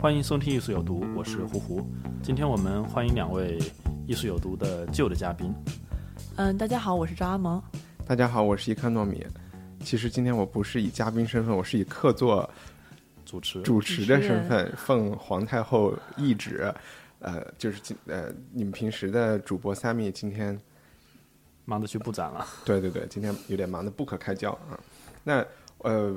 [0.00, 1.86] 欢迎收听《艺术有毒》，我是胡胡。
[2.22, 3.58] 今天我们欢迎两位
[4.06, 5.54] 《艺术有毒》的旧的嘉宾。
[6.36, 7.62] 嗯，大家好，我是张阿萌。
[8.06, 9.26] 大家好，我是一看糯米。
[9.80, 12.48] 其实今天我不是以嘉宾身份，我是以客座
[13.26, 16.74] 主持主持的身份，奉皇太后懿旨，
[17.18, 20.58] 呃，就是今呃，你们平时的主播 Sammy 今天
[21.66, 22.46] 忙得去布展了。
[22.64, 24.80] 对对对，今天有点忙得不可开交啊。
[25.22, 25.44] 那
[25.80, 26.16] 呃，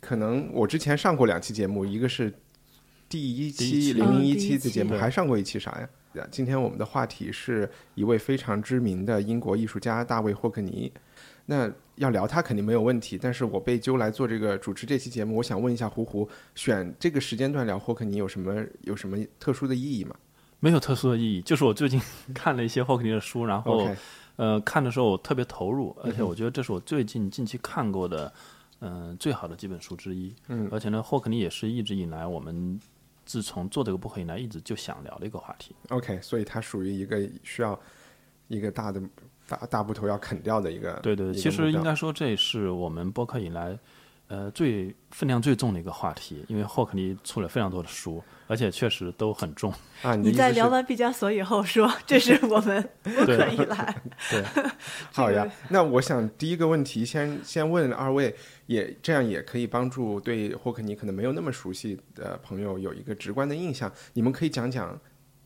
[0.00, 2.34] 可能我之前上过两期节目，一个是
[3.10, 3.92] 第一期期。
[3.92, 4.68] 零零一期期。
[4.68, 5.72] 的节目，还上过一期啥
[6.14, 6.26] 呀？
[6.30, 10.90] 今天我们的话题是一位非常知名的英国艺术家大卫霍克尼。
[11.44, 20.14] 那要聊他肯定没有问题，但是我被揪来做这个主持这期节目，我想问一下胡胡，选这个时间段聊霍克尼有什么有什么特殊的意义吗？
[20.60, 22.00] 没有特殊的意义，就是我最近
[22.32, 23.88] 看了一些霍克尼的书，然后
[24.36, 28.32] 呃看的时候我特别投入，而且我觉得这是我最近近期看过的
[28.82, 30.34] 嗯、最好的几本书之一。
[30.48, 30.66] 嗯。
[30.72, 32.80] 而且呢，霍克尼也是一直以来我们
[33.30, 35.72] 自从做这个播客以来一直就想聊的一个话题。
[35.90, 37.78] OK，所以它属于一个需要
[38.48, 39.00] 一个大的
[39.46, 40.94] 大大部头要啃掉的一个。
[40.94, 43.78] 对对，其实应该说这是我们播客以来，
[44.26, 49.72] 呃，最分量最重的一个话题，因为霍克尼出了非常多的书，而且确实都很重。
[50.02, 54.02] 啊，你你在聊完毕加索以后说，这是我们 不可以来。
[54.28, 54.44] 对，
[55.12, 58.34] 好呀，那我想第一个问题先先问二位，
[58.70, 63.92] 也这样也可以帮助对霍克尼可能没有那么熟悉的朋友有一个直观的印象。
[64.12, 64.96] 你们可以讲讲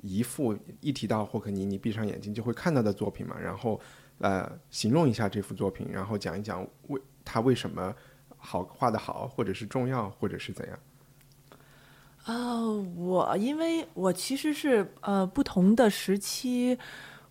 [0.03, 3.81] 一幅一提到霍克尼，你闭上眼睛就会看到的作品嘛，然后
[4.19, 7.95] 呃形容一下这幅作品，然后讲一讲为他为什么
[8.37, 10.79] 好画的好，或者是重要，或者是怎样。
[12.27, 16.79] 哦，我因为我其实是呃不同的时期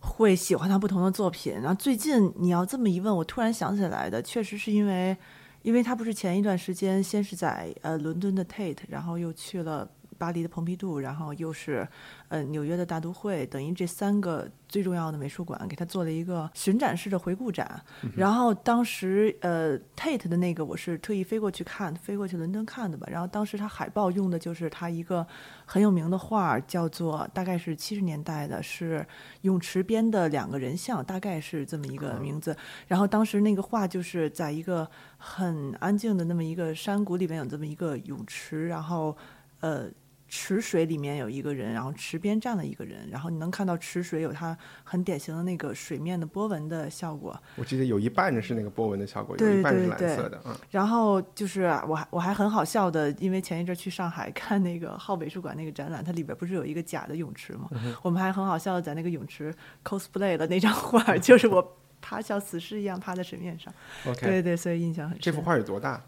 [0.00, 5.16] 会喜欢他不同的作品，然后最近你要这么一问，我突然想起来的，确实是因为，
[5.64, 9.90] 因为他不是前一段时间先是在呃伦敦的 Tate，然后又去了。
[10.18, 11.86] 巴黎的蓬皮杜，然后又是
[12.28, 17.82] 呃纽约的大都会，等于这三个最重要的美术馆给他做了一个巡展式的回顾展。
[18.16, 23.06] 然后当时呃 Tate 的那个我是特意飞过去看，飞过去伦敦看的吧。
[23.10, 25.26] 然后当时他海报用的就是他一个
[25.64, 29.06] 很有名的画，叫做大概是七十年代的，是
[29.42, 32.56] 泳池边的两个人像，大概是这么一个名字。
[32.86, 39.16] 然后当时那个画就是在一个很安静的那么一个山谷里面有这么一个泳池，然后
[39.60, 39.88] 呃。
[40.36, 47.40] 池水里面有一个人，然后池边站了一个人，然后你能看到池水有它很典型的那个水面的波纹的效果。
[47.54, 50.52] 我记得有一半是那个波纹的效果，有一半是蓝色的，嗯。
[50.72, 57.70] 然后就是啊我还我还很好笑的，因为前一阵去上海看那个号美术馆那个展览，它里边不是有一个假的泳池吗？
[58.02, 63.72] 我们还很好笑的在那个泳池 cosplay 了那张画，就是我趴像死尸一样趴在水面上。
[64.04, 65.22] OK，对对，所以印象很深。
[65.22, 66.02] 这幅画有多大？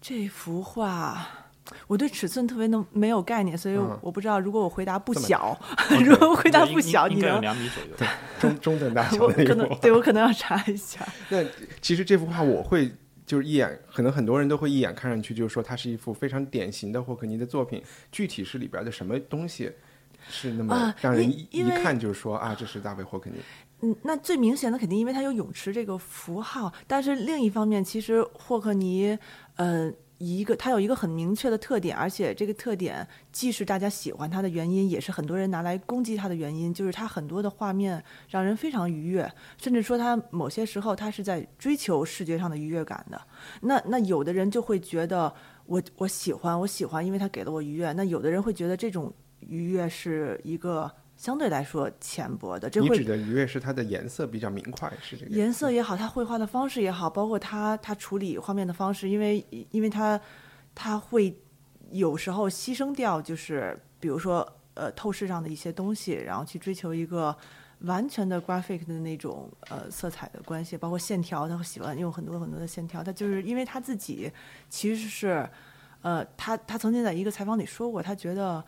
[0.00, 1.28] 这幅画。
[1.86, 4.38] 我对尺寸特别的没有概念，所以嗯我不知道。
[4.40, 5.58] 如果我回答不小，
[6.04, 7.40] 如果我回答不小，你能？
[7.40, 7.90] 两米左右。
[7.96, 8.08] 对
[8.40, 9.54] 中中等大小的一幅画。
[9.54, 11.06] 可能对我可能要查一下。
[11.28, 11.44] 那
[11.80, 12.90] 其实这幅画我会
[13.26, 19.70] 就是一眼，可能很多人都会一眼看上去就是说它是一幅非常典型的霍克尼的作品，具体是里边的什么东西
[20.28, 23.36] 是那么啊让人一看就是说啊，这是大卫霍克尼。
[23.82, 29.16] 嗯，那最明显的肯定因为它有泳池这个符号，但是另一方面，其实霍克尼，
[29.56, 29.90] 呃，
[30.22, 39.26] 一个它有一个很明确的特点，而且这个特点既是大家喜欢它的原因，也是很多人拿来攻击它的原因，就是它很多的画面让人非常愉悦，
[39.56, 43.18] 甚至说它某些时候它是在追求视觉上的愉悦感的。
[43.62, 45.32] 那那有的人就会觉得
[45.64, 47.90] 我我喜欢我喜欢，因为它给了我愉悦。
[47.94, 60.18] 那有的人会觉得这种愉悦是一个相对来说浅薄的，这会你指的愉悦是它的颜色比较明快，是这个颜色也好，他绘画的方式也好，包括他他处理画面的方式，因为因为他
[60.74, 61.38] 他会
[61.90, 67.36] 有时候牺牲掉，就是比如说呃透视上的一些东西，然后去追求一个
[67.80, 73.04] 完全的 graphic 的那种呃色彩的关系，包括线条，他会喜欢用很多很多的线条。
[73.04, 74.32] 他就是因为他自己
[74.70, 75.46] 其实是
[76.00, 78.64] 呃他他曾经在一个采访里说过，他觉得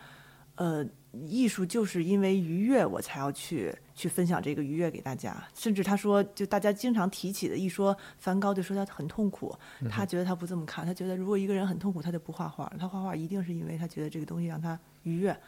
[0.57, 5.37] 呃艺术就是因为愉悦，我才要去去分享这个愉悦给大家。
[5.55, 9.55] 甚至他说，就大家经常提起的，一说梵高就说他很痛苦，
[9.91, 15.39] 他觉得他不这么看，他觉得如果一个人很痛苦，他就不画画，他画画一定是因为他觉得这个东西让他愉悦，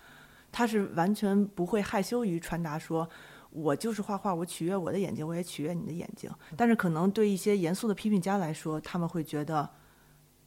[0.53, 3.09] 他是完全不会害羞于传达说。
[3.51, 6.29] 我就是画画，我取悦我的眼睛，我也取悦你的眼睛。
[6.57, 9.71] 但是可能对一些严肃的批评家来说，他们会觉得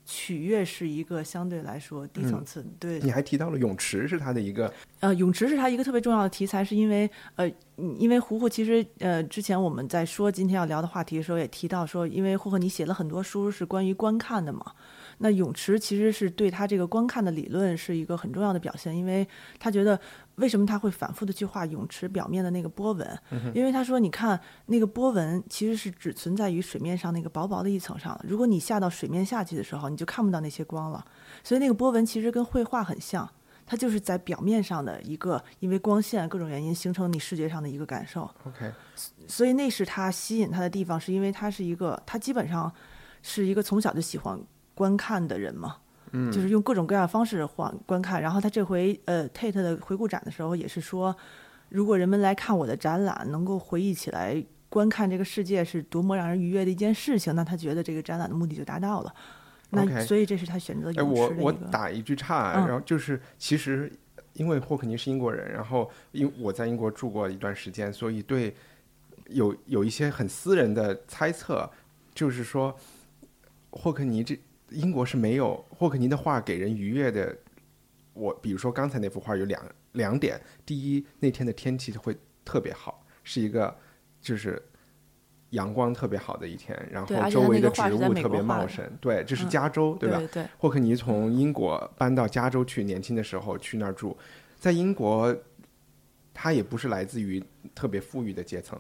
[0.10, 2.66] 取悦是一个相对来说低层次。
[2.80, 7.52] 对，你还提到了泳池是他的一个，呃，泳池是他一个特别重要的题材，是因为呃，
[7.98, 14.72] 因为胡胡其实呃，之前我们在说今天要聊的话题的时候也提到说，因为霍克尼写了很多书是关于观看的嘛。
[15.20, 19.28] 那泳池其实是对他这个观看的理论是一个很重要的表现，因为
[19.60, 20.00] 他觉得
[20.36, 23.20] 为什么他会反复的去画泳池表面的那个波纹？
[23.54, 31.04] 因为他说，你看那个波纹其实是只存在于水面上那个薄薄的一层上，如果你下到水面下去的时候，你就看不到那些光了。
[31.44, 33.28] 所以那个波纹其实跟绘画很像，
[33.66, 38.30] 它就是在表面上的一个，因为光线各种原因形成你视觉上的一个感受。
[38.46, 38.72] OK，
[39.28, 42.72] 所以那是他吸引他的地方，是因为他是一个，他基本上
[43.24, 44.40] 是一个从小就喜欢。
[44.78, 45.78] 观看的人嘛，
[46.12, 48.22] 嗯，就是用各种各样的方式观观看。
[48.22, 51.16] 然后他这回呃 Tate 的回顾展的时候也是说，
[51.70, 59.16] 如果人们来看我的展览，能够回忆起来观看这个世界是多么让人愉悦的一件事情，那他觉得这个展览的目的就达到了。
[59.72, 60.94] 那所以这是他选择。
[61.04, 63.92] 我我打一句岔，然后就是其实
[64.34, 68.56] 因为霍克尼是英国人，然后因我在英国住过一段时间，所以对
[69.30, 71.68] 有有一些很私人的猜测，
[72.14, 72.78] 就是说
[73.72, 74.40] 霍克尼这。
[74.70, 77.36] 英国是没有霍克尼的画给人愉悦的。
[78.14, 83.76] 我比如说刚才那幅画有两两点：第一，那天的天气会特别好，是一个
[84.20, 84.60] 就是
[85.52, 88.84] 阳光特别好的一天，然后周围的植物特别茂盛。
[89.00, 90.20] 对，这是加州，对吧？
[90.34, 90.44] 对。
[90.58, 94.18] 霍克尼从英国搬到加州去，年轻的时候去那儿住，
[94.60, 95.36] 在英国，
[96.34, 97.44] 他也不是来自于
[97.76, 98.80] 特别富裕的阶层，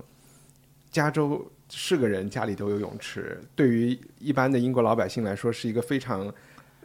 [0.91, 1.49] 加州。
[1.69, 6.33] 是个人家里都有泳池，对于一般的英国老百姓来说，是一个非常，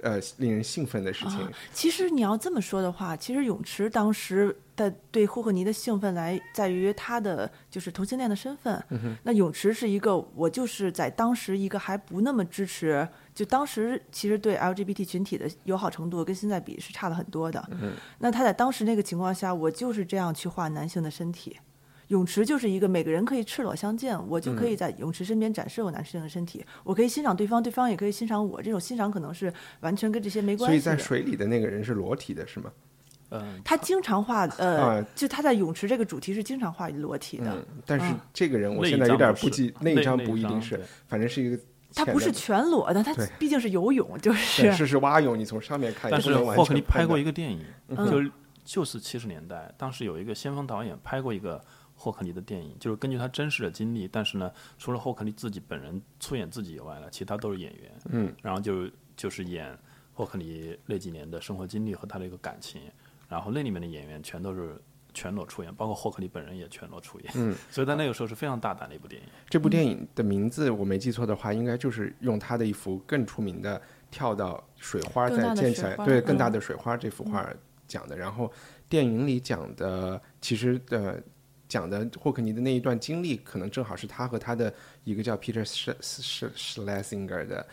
[0.00, 1.38] 呃，令人兴奋的事情。
[1.72, 8.84] 其实你要这么说的话，其实泳池当时的对霍克尼的兴奋来在于他的就是同性恋的身份。
[9.22, 17.64] 那泳池是一个，我就是在当时一个还不那么支持，就当时其实对 LGBT 群体的友好程度跟现在比是差了很多的。
[18.18, 21.56] 那他在当时那个情况下，我就是这样去画男性的身体。
[22.12, 28.60] 泳池就是一个每个人可以赤裸相见，我就可以在泳池身边展示我男性的身体，我可以欣赏对方，对方也可以欣赏我。
[28.60, 29.50] 这种欣赏可能是
[29.80, 30.78] 完全跟这些没关系。
[30.78, 32.70] 所以在水里的那个人是裸体的，是吗？
[33.30, 37.66] 嗯，他经常画，呃，就他在泳池这个主题是经常画裸体的。
[37.86, 41.58] 但是这个人我现在有点不记，那一张不一定是，反正是一个。
[41.94, 46.10] 他不是全裸的，他毕竟是游泳，就是是是蛙泳，你从上面看。
[46.10, 48.22] 但是霍克尼拍过一个电影，就
[48.64, 51.62] 就是七十年代，当时有一个先锋导演拍过一个。
[52.02, 57.92] 霍克尼的电影就是根据他真实的经历，但是呢，除了霍克尼自己本人出演自己以外呢，其他都是演员。
[58.06, 59.78] 嗯，然后就就是演
[60.12, 62.80] 霍克尼那几年的生活经历和他的一个感情，
[63.28, 64.74] 然后那里面的演员全都是
[65.14, 67.32] 全裸出演，包括霍克尼本人也全裸出演。
[67.36, 69.28] 嗯， 所以在那个时候是非常大胆的一部电影。
[69.48, 77.48] 这部电影的名字我没记错的话，应该就是用他的一幅更出名的跳到水花再溅起来，对更大的水花这幅画
[77.86, 78.16] 讲的。
[78.16, 78.50] 然后
[78.88, 81.22] 电影里讲的其实的。
[81.72, 84.70] 讲的霍克尼的那一段经历，可能正好是他和他的
[85.04, 87.66] 一个叫 Peter Schlesinger 的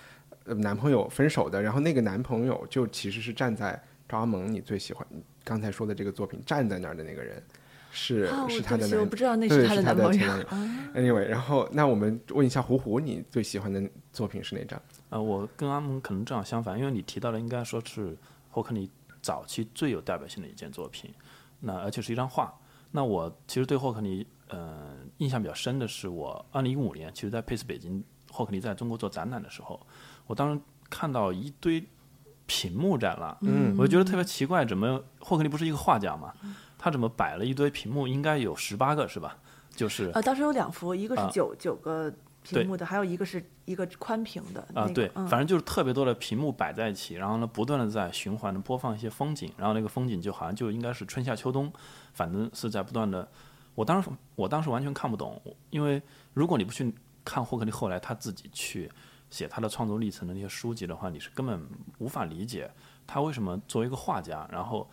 [0.46, 1.62] 男朋友分手的。
[1.62, 5.06] 然后那个男朋友就其实是站在赵阿蒙你最喜欢
[5.44, 7.44] 刚才说的这个作品站在那儿的那个人，
[7.92, 10.32] 是是他的男，我不知道那是他的男朋友。
[10.96, 13.84] Anyway，然后那我们问一下胡胡，你最喜欢的
[14.14, 14.82] 作品是哪张？
[15.10, 18.16] 呃，我跟阿蒙可能正好相反，因为你提到的应该说是
[18.50, 18.90] 霍克尼
[19.22, 21.14] 早期最有代表性的一件作品，
[21.60, 22.58] 那而且是一张画。
[22.92, 29.80] 那我其实对霍克尼，呃，印象比较深的是，我二零一五年，其实在佩斯北京，霍克尼在中国做展览的时候，
[30.26, 31.84] 我当时看到一堆
[32.46, 36.34] 屏幕展了，嗯，我就觉得特别奇怪，怎么霍克尼不是一个画家嘛，
[36.78, 38.08] 他怎么摆了一堆屏幕？
[38.08, 39.38] 应该有十八个是吧？
[39.76, 42.14] 就是呃，当时有两幅，一个是九九个。
[42.42, 51.72] 屏幕的还有一个是一个宽屏的啊，对，反正就是特别多的屏幕摆在一起，然后呢，不断的在循环的播放一些风景，然后那个风景就好像就应该是春夏秋冬，
[52.14, 53.28] 反正是在不断的。
[53.76, 56.02] 我当时我当时完全看不懂，因为
[56.34, 56.94] 如果你不去
[57.24, 58.90] 看霍克利后来他自己去
[59.30, 61.62] 写他的创作历程的那些书籍的话，你是根本
[62.00, 62.72] 无法理解
[63.06, 64.90] 他为什么作为一个画家，然后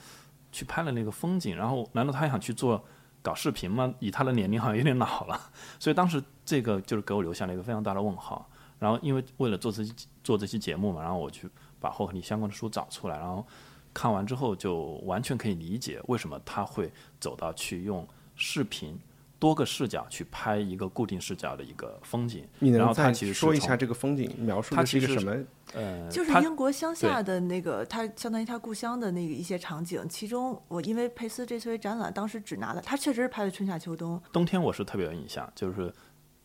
[0.53, 2.85] 去拍了那个风景，然后难道他想去做？
[3.27, 3.93] 搞视频吗？
[3.99, 8.49] 以他的年龄好像有点老了，所以当时这个就是给我留下了一个非常大的问号。
[8.79, 9.83] 然后因为为了做这
[10.23, 13.45] 做这期节目嘛，然后我去把霍克尼相关的书找出来，然后
[13.93, 18.07] 看完之后就完全可以理解为什么他会走到去用
[18.37, 18.97] 视频
[19.39, 22.47] 多个视角去拍一个固定视角的一个风景。
[22.59, 25.37] 你能再然后他其实说一下这个风景描述的什么？
[25.75, 30.09] 呃，就是英国乡下的那个，他相当于他故乡的那个一些场景。
[30.09, 35.93] 其中，我因为佩斯这次展览，当时只拿了他确实是拍的春夏秋冬，冬天我是特别有印象，就是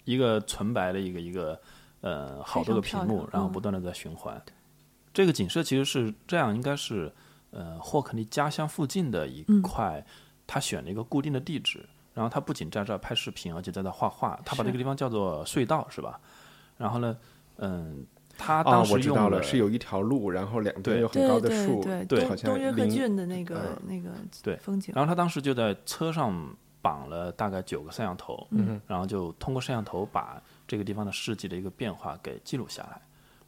[0.04, 1.62] 一个纯白的一个一个
[2.02, 4.42] 呃好多个屏幕然后不断的在循环。
[5.14, 7.14] 这个景色其实是这样，应该是
[7.52, 10.04] 呃霍克尼家乡附近的一嗯块，
[10.48, 16.20] 他选了一个固定的地址，然后他不仅在这儿拍视频，而且在这儿画画，他把是这个地方叫做隧道是吧？
[16.78, 17.18] 然后呢，
[17.58, 18.06] 嗯，
[18.38, 24.10] 他啊当，时用我知道了，是有一条路，然后两边对有很高的树，对对，对东好像东约克郡的那个嗯那个
[24.44, 24.94] 对风景。
[24.96, 26.34] 然后他当时就在车上
[26.82, 33.02] 绑了大概九个摄像头，嗯然后就通过摄像头把这个地方的事迹的一个变化给记录下来。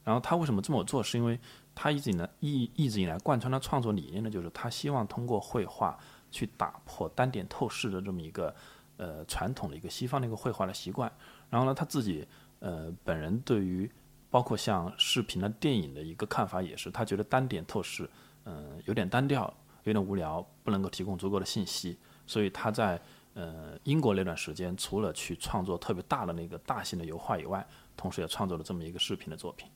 [0.04, 1.02] 然后他为什么这么做？
[1.02, 1.38] 是因为
[1.74, 5.98] 他一直以来一一直以来贯穿他创作理念的就是他希望通过绘画
[6.34, 8.54] 去打破单点透视的这么一个
[8.96, 11.10] 呃传统的一个西方的一个绘画的习惯。
[11.48, 12.26] 然后呢，他自己
[12.58, 13.88] 呃本人对于
[14.30, 18.10] 包括像视频的电影的一个看法也是，他觉得单点透视
[18.46, 19.52] 嗯、有点单调，
[19.84, 21.96] 有点无聊，不能够提供足够的信息。
[22.26, 23.00] 所以他在
[23.34, 29.68] 呃英国那段时间，除了去创作特别大的那个大型的油画以外，同时也创作了这么一个视频的作品。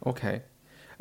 [0.00, 0.42] OK，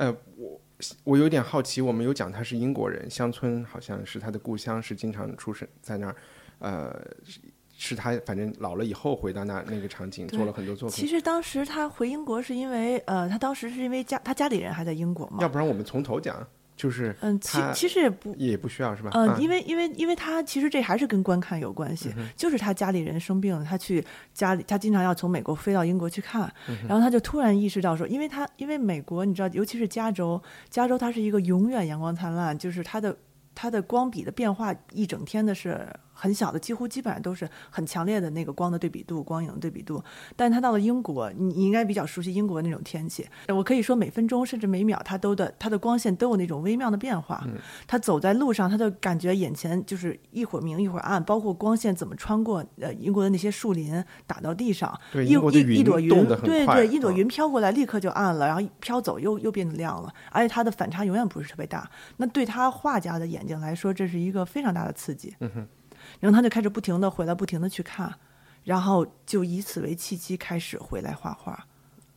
[0.03, 0.61] 呃，我
[1.05, 6.15] 我有点好奇，我们有讲他是英国人，乡村好像是他的故乡，是经常出生在那儿，
[6.59, 7.39] 呃，是
[7.77, 15.47] 是他反正老了以后回到那那个场景做了很多作品，其实当时他回英国是因为呃，他当时是因为家他家里人还在英国嘛要。
[15.47, 16.45] 不然我们从头讲，
[16.75, 19.11] 就是嗯，其其实也不也不需要是吧？
[19.13, 24.03] 嗯，啊因为因为因为他其实这还是跟观看有关系，就是他家里人生病了，他去
[24.33, 26.51] 家里，他经常要从美国飞到英国去看，
[26.87, 33.15] 然后他就突然意识到说，因为他因为美国你知道，尤其是加州，加州它是一个永远阳光灿烂，就是它的
[33.53, 40.01] 它的光比的变化一整天的是很小的，几乎基本上都是很强烈的那个光的对比度、光影的对比度。
[40.35, 47.43] 但是他到了英国，你你应该比较熟悉英国那种天气，我可以说每分钟甚至每秒，它都的它的光线都有那种微妙的变化。
[47.87, 56.09] 他走在路上，他就感觉眼前就是一会儿明一会儿暗，包括光线怎么穿过呃英国的那些树林打到地上，一一一朵云，
[56.43, 61.89] 对对，一朵嗯云飘过来，立刻就暗了，然后飘走又又变得亮了，而且它的反差永远不是特别大。
[62.17, 65.35] 那对他画家的眼睛来说，这是一个非常大的刺激。
[65.39, 65.67] 嗯哼，
[66.23, 68.17] 然后他就开始不停的回来，不停的去看，
[68.63, 71.67] 然后就以此为契机开始回来画画。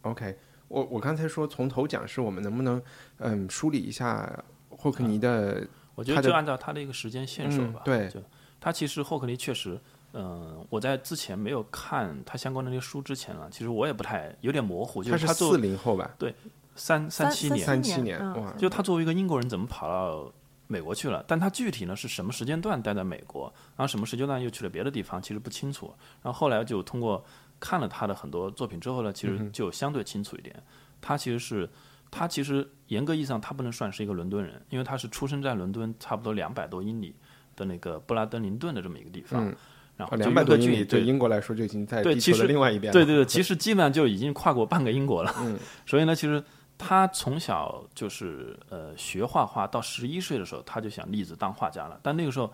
[0.03, 2.81] OK，我我刚才说从头讲，是我们能不能
[3.19, 7.81] 嗯梳理一下霍克尼的我觉得就按照他的一个时间线索吧。
[7.81, 8.23] 嗯对就
[8.61, 9.77] 他其实霍克尼确实，
[10.13, 16.15] 嗯、我在之前没有看他相关的那些书之前啊，其实我也不太有点模糊，就他是他作四零后吧？
[16.17, 16.33] 对
[16.77, 20.33] 三三七年，三七年，哇，就他作为一个英国人，怎么跑到
[20.67, 21.25] 美国去了？
[21.27, 25.93] 但他具体呢是什么时间段待在美国，然后什么时间段又去了别的地方，其实不清楚。
[26.23, 27.25] 然后后来就通过
[27.59, 30.55] 看了他的很多作品之后呢，其实就相对清楚一点。
[31.01, 31.69] 他其实是
[32.11, 37.15] 他其实严格意义上他不能算是一个伦敦人，因为他是出生在伦敦差不多两百多英里
[37.55, 39.49] 的那个布拉登林顿的这么一个地方。
[39.49, 39.55] 嗯
[39.97, 42.93] 然后两百多英里，对对英国来说就已经在对其实地球的另外一边了。
[42.93, 45.35] 对对对，其实基本上就已经跨过半个英国了。
[45.39, 46.45] 嗯，所以呢，其实
[46.79, 51.99] 他从小就是呃学画画，到十一岁的时候他就想立志当画家了。
[52.03, 52.53] 但那个时候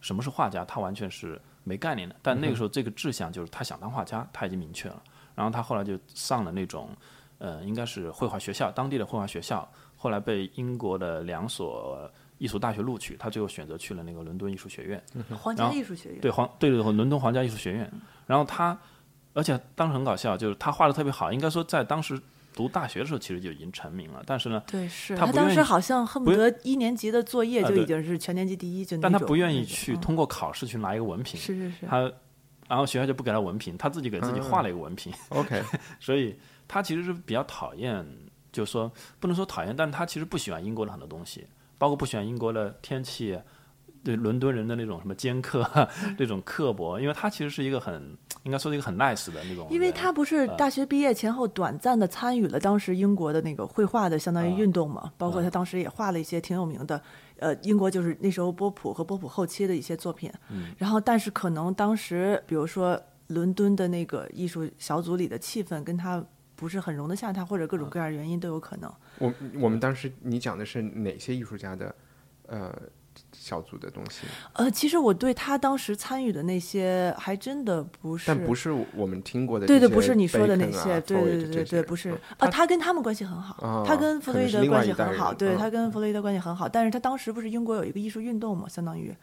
[0.00, 2.16] 什么是画家，他完全是没概念的。
[2.22, 5.02] 但那个时候这个志向就是他想当画家，他已经明确了。
[5.34, 6.90] 然后他后来就上了那种
[7.38, 15.02] 呃应该是绘画学校，当地的绘画学校，后来被英国的两所艺术大学录取，他最后选择去了那个伦敦艺术学院。
[15.36, 17.92] 皇家艺术学院，对皇对对伦敦皇家艺术学院，
[18.26, 18.78] 然后他，
[19.34, 22.20] 而且当时很搞笑，就是他画的特别好，应该说在当时
[22.58, 32.12] 读大学的时候其实就已经成名了，但是呢，对，是他当时好像恨不不得一年级的作业就已经是全年级第一，就但他不愿意去通过考试去拿一个文凭，是是是，他，
[32.66, 35.62] 然后学校就不给他文凭，他自己给自己画了一个文凭，OK，
[36.00, 36.36] 所以
[36.66, 38.04] 他其实是比较讨厌，
[38.50, 41.46] 就是说不能说讨厌，但他其实不喜欢英国的很多东西，
[41.78, 43.38] 包括不喜欢英国的天气。
[44.08, 45.62] 对伦敦人的那种什么尖刻、
[46.18, 57.02] 那种刻薄，因为他其实是一个很应该说是一个很 nice 的那种，因为他不是呃大学毕业前后短暂的参与了当时英国的那个绘画的相当于运动嘛，包括他当时也画了一些挺有名的，
[57.36, 60.32] 呃，英国就是那时候波普和波普后期的一些作品。
[60.78, 66.24] 然后，但是可能当时，比如说伦敦的那个艺术小组里的气氛跟他
[66.56, 68.90] 不是很容得下他，或者各种各样原因都有可能。
[69.18, 71.94] 我我们当时你讲的是哪些艺术家的
[72.46, 72.74] 呃
[73.48, 74.26] 小组的东西？
[74.52, 89.14] 呃，其实我对他当时参与的那些还真的不是，但不是我们听过的对对，不是你说的那些，对对对对对，不是嗯啊，他跟他们关系很好，啊他跟弗洛伊德关系很好，对他跟弗洛伊德关系很好，但是他当时不是英国有一个艺术运动嘛，相当于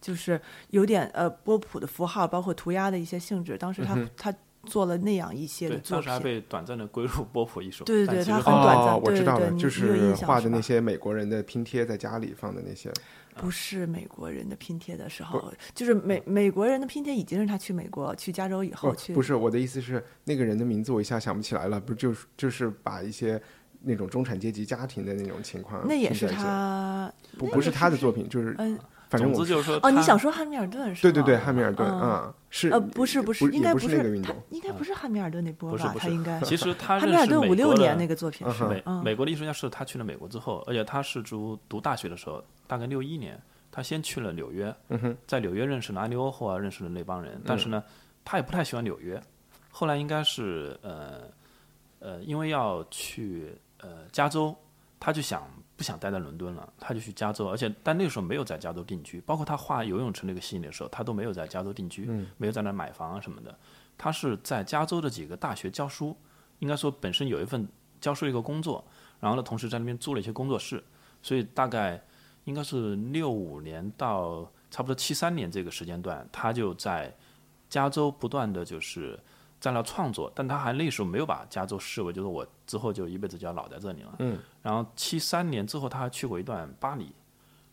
[0.00, 6.20] 就是有点呃波普的符号，包括涂鸦的一些性质，当时嗯他、他做了那样一些的当时还。
[6.20, 7.82] 被短暂的归入波普艺术。
[7.86, 12.92] 对对对他很短暂哦，我知道了，就是画的那些美国人的拼贴在家里放的那些。
[13.36, 23.40] 不是美国人的拼贴的时候，就是美美国人的拼贴已经是他去美国去加州以后不去，不是我的意思是，那个人的名字我一下想不起来了，不就是就是把一些
[23.80, 28.78] 那种中产阶级家庭的那种情况，那也是，他，不不是他的作品，就是嗯
[29.12, 31.12] 反正我总之就是说，哦，你想说汉密尔顿是吗？
[31.12, 35.94] 对对对，汉密尔顿嗯啊，是呃，不是不是，应该不是那个运他动，应该不是汉密尔顿那波吧？
[35.98, 43.38] 他应该其实 他汉密尔认识美顿五六国的年那个作品是美嗯美国的艺术家是他去了美国之后，而且他是读读大学的时候，大概六一年，
[43.70, 47.84] 他先去了纽约，嗯在纽约认识了安迪沃霍啊，认识了那帮人，但是呢，
[48.24, 49.22] 他也不太喜欢纽约，
[49.70, 51.24] 后来应该是呃
[51.98, 54.56] 呃，因为要去呃加州，
[54.98, 55.46] 他就想
[55.82, 63.52] 不想待在伦敦了，他就去加州，而且但那个时候没有在加州定居，包括他画游泳池那个系列的时候，他都没有在加州定居，没有在那买房啊什么的，
[63.98, 66.16] 他是在加州的几个大学教书，
[66.60, 67.66] 应该说本身有一份
[68.00, 68.84] 教书一个工作，
[69.18, 70.80] 然后呢，同时在那边租了一些工作室，
[71.20, 72.00] 所以大概
[72.44, 77.12] 应该是六五年到差不多七三年这个时间段，他就在
[77.68, 79.18] 加州不断的就是
[79.62, 84.16] 在那创作，但他还那时候没有把加州视为就是我之后就一辈子就要老在这里了。
[84.18, 84.36] 嗯。
[84.60, 87.14] 然后七三年之后，他还去过一段巴黎，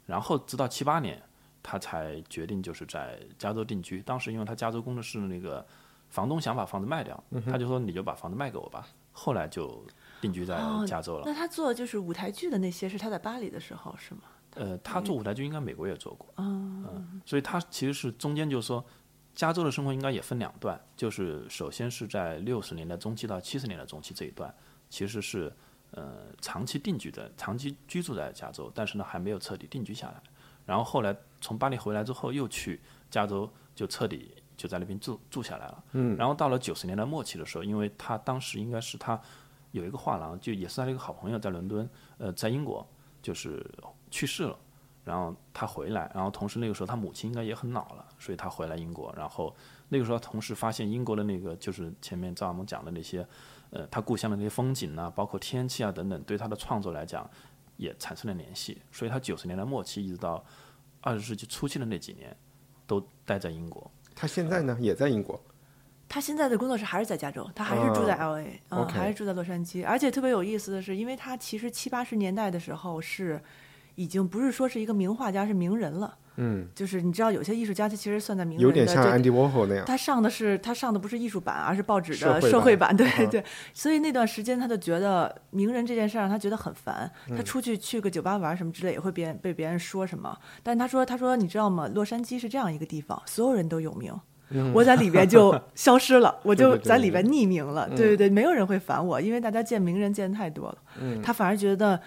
[0.05, 1.19] 然后直到七八年，
[1.63, 4.03] 他才决定就是在加州定居。
[4.03, 5.65] 当时因为他加州工作室的那个
[6.09, 8.87] 房东想把房子卖掉，他就说你就把房子卖给我吧。
[9.11, 9.83] 后来就
[10.21, 11.23] 定居在哦加州了。
[11.25, 14.21] 那他做就是舞台剧的那些是他在巴黎的时候是吗？
[14.55, 18.83] 呃，他做舞台剧应该美国也做过，嗯，所以他其实是中间就是说，
[19.39, 24.53] 加州的生活应该也分两段，就是首先是在六十年代中期到七十年代中期这一段，
[24.89, 25.49] 其实是
[25.91, 30.21] 呃长期定居的，长期居住在加州，但是呢还没有彻底定居下来。
[30.65, 35.83] 然后后来从巴黎回来之后，又去加州，就彻底就在那边住住下来了。
[35.93, 39.17] 嗯，然后到了九十年代末期的时候，因为他当时应该是他
[39.71, 42.85] 有一个画廊，就也是他的一个好朋友在伦敦，呃，在英国
[43.21, 43.65] 就是
[44.11, 44.59] 去世了。
[45.09, 49.11] 然后他回来，然后同时那个时候他母亲应该也很老了，所以他回来英国。
[49.17, 49.55] 然后
[49.87, 53.27] 那个时候同时发现英国的那个就是前面赵亚萌讲的那些，
[53.71, 57.27] 呃，他故乡的那些风景啊，包括天气啊等等，对他的创作来讲
[57.77, 58.79] 也产生了联系。
[58.91, 60.45] 所以他九十年代末期一直到
[61.01, 62.37] 二十世纪初期的那几年，
[62.85, 63.89] 都待在英国。
[64.13, 65.41] 他现在呢也在英国，
[66.07, 69.83] 他现在的工作室还是在加州，他还是住在 L A，、还是住在洛杉矶。
[69.83, 73.41] 而且特别有意思的是，因为他其实七八十年代的时候是
[73.99, 76.15] 已经不是说是一个名画家，是名人了。
[76.41, 79.83] 嗯，就是你知道，有些艺术家他其实算在名人的，有点像对安迪沃霍那样。
[79.85, 83.43] 他上的是他上的不是艺术版，而是报纸的社会版，对啊对。
[83.73, 87.11] 所以那段时间，他就觉得名人这件事儿让他觉得很烦。
[87.27, 90.33] 嗯他出去去个酒吧玩什么之类，也会别人被别人说什么。
[90.63, 91.89] 但他说：“他说你知道吗？
[91.93, 94.17] 洛杉矶是这样一个地方，所有人都有名。
[94.73, 97.85] 我在里边就消失了，我就在里边匿名了。
[97.91, 100.77] 嗯对对对，没有人会烦我，因为大家见名人见太多了。
[101.01, 101.99] 嗯他反而觉得。”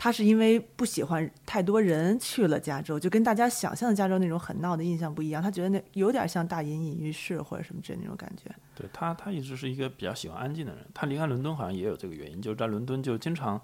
[0.00, 5.42] 他是因为不喜欢太多人去了加州，就跟大家想象的加州那种很闹的印象不一样。
[5.42, 8.48] 他觉得那有点像大隐隐于市或者什么之类的那种感觉。
[8.76, 10.86] 对他，他一直是一个比较喜欢安静的人。
[10.94, 13.60] 他离开伦敦好像也有这个原因，就是在伦敦就经常，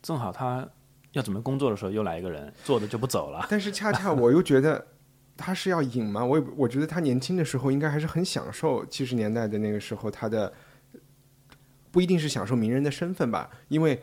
[0.00, 0.64] 正好他
[1.10, 3.44] 要准备工作的时候，又来一个人，坐着就不走了。
[3.50, 4.86] 但是恰恰我又觉得
[5.36, 6.24] 他是要隐吗？
[6.24, 10.52] 我也我觉得他年轻的时候应该还是很享受七十年代的那个时候他的，
[11.90, 14.00] 不一定是享受名人的身份吧，因为。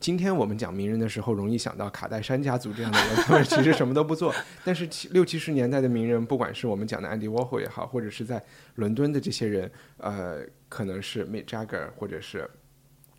[0.00, 4.34] 今天我们讲名人的时候，容易想到卡戴珊家族这样的人，他们其实什么都不做。
[4.64, 8.42] 但是六七十年代的名人，不管是我们讲的安迪沃霍也好，或者是在
[8.74, 12.50] 伦敦的这些人，呃，可能是 Mick Jagger，或者是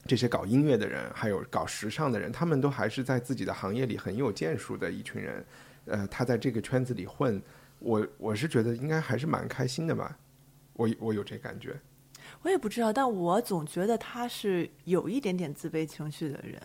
[0.05, 5.45] 这些搞音乐的人，还有搞时尚的人，他们都还是在自己的行业里很有建树的一群人。
[5.85, 7.41] 呃，他在这个圈子里混，
[7.79, 10.17] 我我是觉得应该还是蛮开心的吧。
[10.73, 11.79] 我我有这感觉。
[12.43, 16.61] 我也不知道，但我总觉得他是有一点点自卑情绪的人。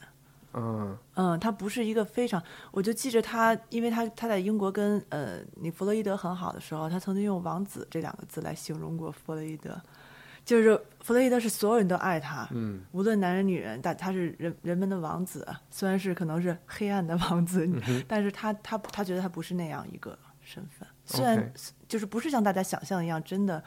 [0.55, 0.97] 嗯。
[1.15, 9.79] 嗯，他不是一个非常，我就记着他，因为他他在英国跟呃你弗洛伊德很好的时候，他曾经用“王子”这两个字来形容过弗洛伊德，
[10.45, 21.53] 就是弗洛伊德是所有人都爱他，嗯，无论男人女人，但他是人人们的王子，虽然是可能是黑暗的王子，嗯但是他他他觉得他不是那样一个身份，虽然
[21.87, 23.62] 就是不是像大家想象一样真的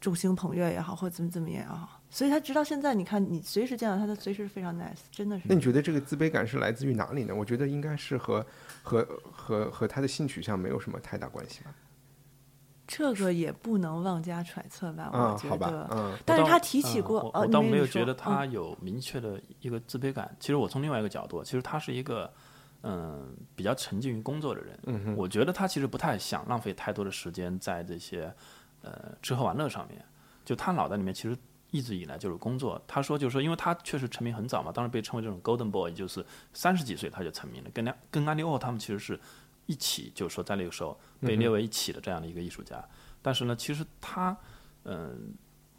[0.00, 5.46] 众星捧月也好，或怎么怎么样也好，所以他直到现在，你看你随时见到他，他随时非常 nice，真的是。
[5.48, 7.34] 那你觉得这个自卑感是来自于哪里呢？
[7.34, 8.44] 我觉得应该是和
[8.82, 11.74] 和和和他的性取向没有什么太大关系吧。
[12.86, 20.34] 这个也不能妄加揣测吧，啊，我觉好吧得。，嗯，但是他提起嗯过，呃，我我倒你没有觉得他嗯有明确的一个自卑感。
[20.40, 22.32] 其实我从另外一个角度，其实他是一个
[22.82, 24.78] 嗯比较沉浸于工作的人。
[24.86, 28.34] 嗯我觉得他其实不太想浪费太多的时间在这些
[28.88, 30.04] 呃吃喝玩乐上面。
[30.44, 31.36] 就他脑袋里面其实
[31.70, 32.80] 一直以来就是工作。
[32.86, 39.20] 他说就是说，因为他确实成名很早嘛，当时被称为这种 Golden Boy，就是三十几岁他就成名了，跟那跟安利沃他们其实是
[39.66, 42.82] 一起，就是说在那个时候被列为一起的这样的一个艺术家。
[43.20, 44.36] 但是呢，其实他
[44.84, 45.34] 嗯、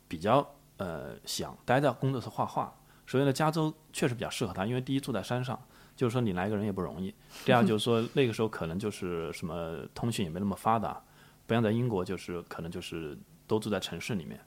[0.08, 2.72] 比较呃想待在工作室画画。
[3.08, 5.60] 所以呢，加州确实比较适合他，因为第一住在山上，
[5.96, 7.12] 就是说你来一个人也不容易。
[7.44, 11.02] 第二就是说那个时候可能就是什么通讯也没那么发达，
[11.50, 14.40] 不像在英国就是可能就是都住在城市里面。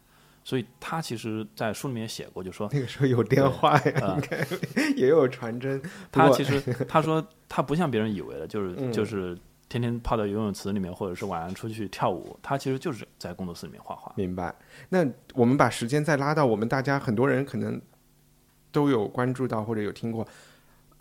[0.45, 4.47] 所以他其实，在书里面也写过，就说那个时候有电话呀，呃应该
[4.97, 5.81] 也有传真。
[6.11, 9.39] 他其实他说他不像别人以为的，就是、嗯就是
[9.69, 12.37] 天天泡在游泳池里面，或者是晚上出去跳舞。
[12.43, 14.13] 他其实就是在工作室里面画画。
[14.17, 14.53] 明白。
[14.89, 17.81] 那我们把时间再拉到我们大家很多人可能
[18.73, 20.27] 都有关注到或者有听过，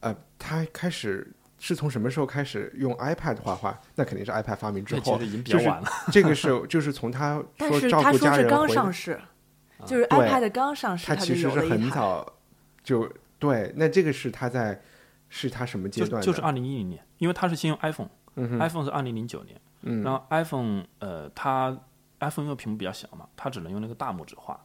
[0.02, 3.80] 呃，他开始是从什么时候开始用 iPad 画画？
[3.94, 5.88] 那肯定是 iPad 发明之后其实，已经比较就是晚了。
[6.12, 9.22] 这个是就是从他说照顾是他说是家人回刚上市，
[9.86, 11.92] 就是 iPad 刚上市，他其实是很。
[11.92, 12.34] 早
[12.84, 13.72] 就对。
[13.76, 14.82] 那这个是他在
[15.30, 16.20] 是他什么阶段？
[16.20, 21.78] 就就是二零一零年，因为他是先用 iPhone，iPhone、是二零零九年，嗯然后 iPhone 呃，他
[22.20, 24.60] iPhone 因为屏幕比较小嘛，他只能用那个大拇指画，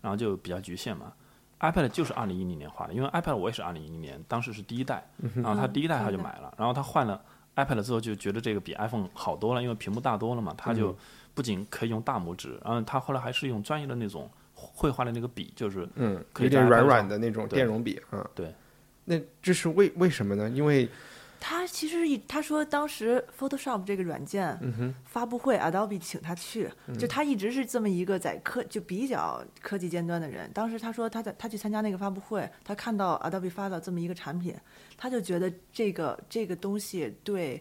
[0.00, 1.12] 然后就比较局限嘛。
[1.60, 7.22] iPad 就是二零一零年画的，因为 iPad 我也是二零一零年，当时是第一代，嗯然后他第一代他就买了，然后他换了
[7.56, 10.96] iPad 之后就觉得这个比 iPhone 好多了，因为屏幕大多了嘛，他嗯就
[11.34, 18.26] 不仅可以用大拇指，然后他后来还是用专业的那种绘画的那个笔，就是嗯，可以在有点软软的那种对电容笔嗯。
[18.34, 18.52] 对。
[19.04, 20.48] 那这是为为什么呢？
[20.50, 20.88] 因为
[21.40, 30.48] 他其实一他说当时 Photoshop 这个软件、嗯发布会，Adobe 请他去，就他一直是这么一个在科就比较科技尖端的人。
[30.54, 34.54] 当时他说他在他去参加那个发布会，他看到 Adobe 发了这么一个产品，
[34.96, 37.60] 他就觉得这个这个东西对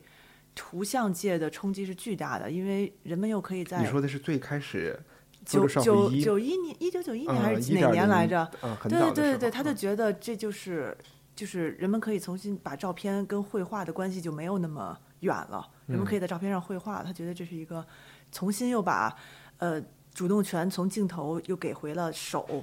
[0.53, 4.99] 图像界的冲击是巨大的，因为人们又可以在你说的是最开始
[5.45, 8.41] 九九九一年一九九一年啊还是哪年来着？
[8.61, 10.95] 啊，很对对对对，他就嗯觉得这就是
[11.39, 16.17] 就是人们可以重新把照片跟绘画的关系就没有那么远了，人们可嗯。
[16.17, 17.85] 以在照片上绘画，他觉得这是一个
[18.29, 19.15] 重新又把
[19.59, 19.81] 呃
[20.13, 22.61] 主动权从镜头又给回了手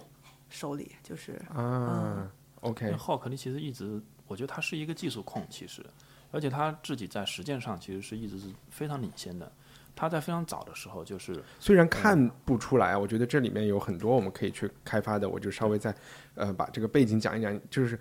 [0.50, 5.82] 手里，就是啊，OK，那浩克利其实一直，我觉得他是一个技术控，其实，
[6.30, 9.50] 而且他自己在实践上其实是一直是非常领先的。
[9.98, 15.94] 他在非常早的时候，就是虽然看不出来，我觉得这里面有很多我们可以去开发的，我就稍微再
[16.34, 17.98] 呃把这个背景讲一讲，就是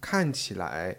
[0.00, 0.96] 看起来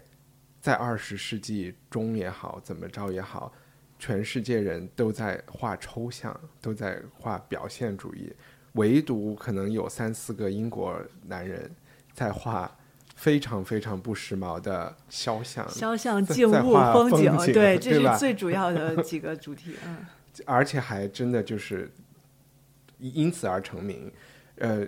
[0.60, 3.52] 在二十世纪中也好，怎么着也好，
[3.98, 8.32] 全世界人都在画抽象，都在画表现主义，
[8.72, 11.70] 唯独可能有三四个英国男人
[12.12, 12.76] 在画
[13.16, 19.76] 非常非常不时髦的肖像，肖像、静物、风景，对，这是最主要的 几个主题。
[19.86, 20.06] 嗯，
[20.44, 21.90] 而且还真的就是
[22.98, 24.12] 因因此而成名。
[24.56, 24.86] 呃，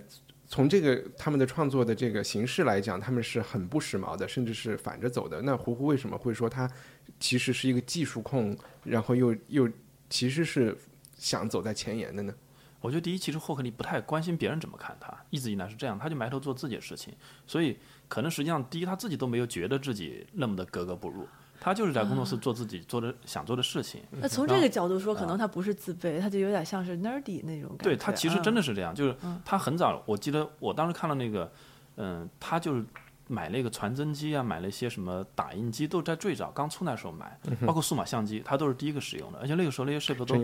[0.53, 5.41] 从这个他们的创作的这个形式来讲，他们是很不时髦的，甚至是反着走的。
[5.41, 6.71] 那胡胡为什么会说他
[7.19, 9.67] 其实是一个技术控，然后又又
[10.11, 10.77] 其实是
[11.17, 12.35] 想走在前沿的呢？
[12.83, 17.15] 我觉得第一，其实霍克利不太关心别人怎么看他，一直以来是这样，他就埋头做自己的事情，
[17.47, 21.27] 所以可能实际上第一他自己都没有觉得自己那么的格格不入，
[21.65, 24.03] 他就是在工作室做自己做的想做的事情。
[24.11, 27.85] 那从这个角度说，可能他不是自卑，他就有点像是 nerdy 那种感觉。
[27.85, 31.53] 对他其实真的是是这样，就是他很早，我记得我当时看了那个，
[31.95, 32.85] 嗯，他就是
[33.29, 40.35] 买那个传真机啊，买了一些什么打印机，都是在最早刚出那时候买，包括数码相机，他都是第一个使用的，而且那个时候那些设备都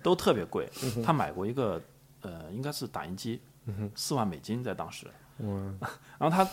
[0.00, 0.68] 都特别贵。
[1.04, 1.82] 他买过一个
[2.20, 3.40] 呃，应该是打印机，
[3.96, 5.08] 四万美金在当时。
[6.18, 6.48] 然后他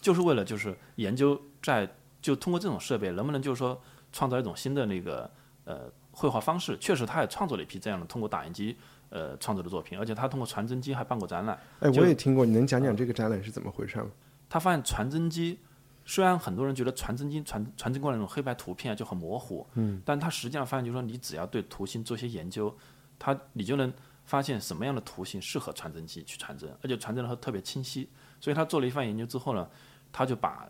[0.00, 1.88] 就是为了就是研究在
[2.20, 3.80] 就通过这种设备能不能就是说
[4.12, 5.30] 创造一种新的那个
[5.64, 6.76] 呃绘画方式。
[6.78, 8.76] 确实，他也创作了一批这样的通过打印机
[9.10, 11.58] 呃创作的作品，而且他通过传真机还办过展览。
[11.80, 14.10] 哎，我也听过，你能讲讲这个展览是怎么回事吗？
[14.48, 15.58] 他发现传真机
[16.06, 22.74] 虽然很多人觉得传真机传传真过来那种黑白图片就很模糊，嗯，但他实际上发现就是说你只要对图形做些研究，
[23.18, 23.92] 他你就能
[24.24, 28.08] 发现什么样的图形适合传真机去传真，而且传真的会特别清晰。
[28.40, 29.68] 所以他做了一番研究之后呢，
[30.10, 30.66] 他就把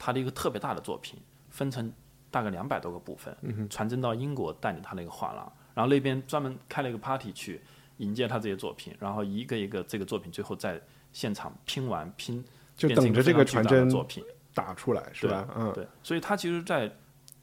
[0.00, 1.92] 他的一个特别大的作品分成
[2.30, 7.60] 大概两百多个部分，传真到英国带领他那个画廊，然后那边专门开了一个 party 去
[7.98, 10.80] 迎接他这些作品，然后一个一个这个作品最后在
[11.12, 12.42] 现场拼完拼，
[12.74, 14.24] 就等着这个传真作品。
[14.52, 15.46] 打出来是吧？
[15.54, 16.90] 嗯，对，所以他其实，在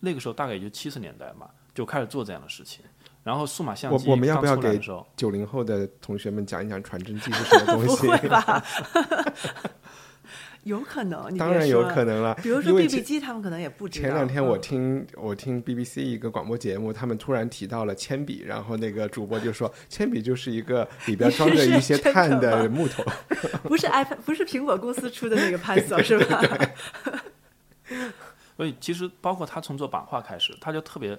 [0.02, 2.84] 那个时候大概也就七十年代嘛，就开始做这样的事情。
[3.24, 4.80] 然后数码相机我我们要不要给
[5.16, 8.08] 九零后的同学们讲一讲传真机是什么东不西？
[8.08, 8.64] 会吧？
[10.68, 14.04] 有可能，当然有可能了，比如说因为 BB 前机，他们可能也不知道。
[14.04, 23.04] 前两天我嗯听我听 BBC 一个广播节目，他们突然提到了铅笔，然后那个主播就说铅笔就是一个里边装着一些碳的木头。
[23.64, 26.42] 不是 iPad，不是苹果公司出的那个 Pencil 是吧？
[28.58, 31.18] 所以其实包括他从做版画开始，他就特别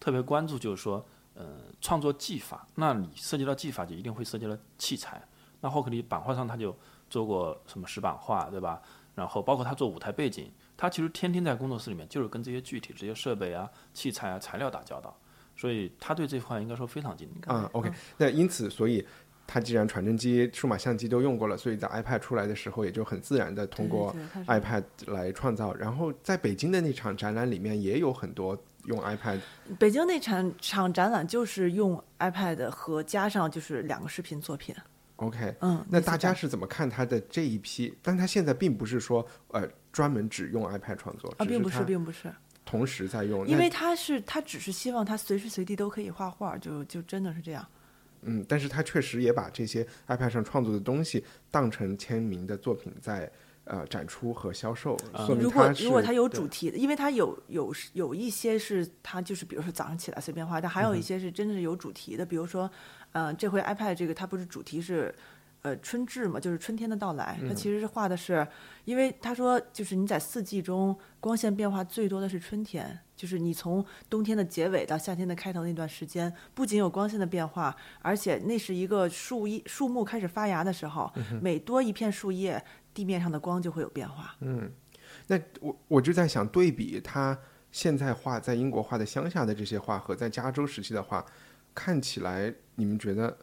[0.00, 1.44] 特别关注，就是说，呃，
[1.80, 2.66] 创作技法。
[2.76, 5.22] 那你涉及到技法，就一定会涉及到器材。
[5.60, 6.76] 那霍克利版画上他就
[7.10, 8.80] 做过什么石版画，对吧？
[9.14, 15.12] 然后包括他做舞台背景，他其实天天在工作室里面就是跟这些具体这些设备啊、器材啊、材料打交道，
[15.56, 17.52] 所以他对这块应该说非常精通。
[17.52, 19.04] 嗯，OK，那因此，所以
[19.44, 24.14] 他既然传真机、数码相机都用过了，所以在 iPad 出来的时候，也就很自然的通过
[24.46, 25.74] iPad 来创造。
[25.74, 29.40] 然后在北京的那场展览里面，也有很多用 iPad。
[29.80, 34.72] 北京那场场展览就是用 iPad 和加上就是两个视频作品。
[35.18, 37.92] OK，嗯，那大家是怎么看他的这一批？
[38.02, 42.32] 但他现在并不是说呃专门只用 iPad 创作，啊，并不是，并不是，
[42.64, 43.46] 同时在用。
[43.46, 47.66] 因为他是他只是希望他随时随地都可以画画，就就真的是这样。
[48.22, 53.30] 嗯，但是他确实也把这些 iPad 上创作的东西当成签名的作品在
[53.64, 54.96] 呃展出和销售，
[55.40, 62.68] 如果如果他有主题的，因为他有有有一些是他就是比如说早上起来随便画，但还嗯有一些是真的是有主题的，比如说，
[63.18, 65.14] 呃，这回 iPad 这个它不是主题是。
[65.62, 67.36] 呃，春至嘛，就是春天的到来。
[67.42, 68.46] 嗯它其实是画的是，
[68.84, 84.36] 因为他说，就是你在四季中光线变化最多的是春天，就是你从冬天的结尾到夏天的开头那段时间，不仅有光线的变化，而且那是一个树叶树木开始发芽的时候，嗯每多一片树叶，地面上的光就会有变化。
[84.42, 84.72] 嗯
[85.26, 87.36] 那我我就在想，对比他
[87.72, 91.26] 现在画在英国画的乡下的这些画和在加州时期的画，
[91.74, 93.36] 看起来你们觉得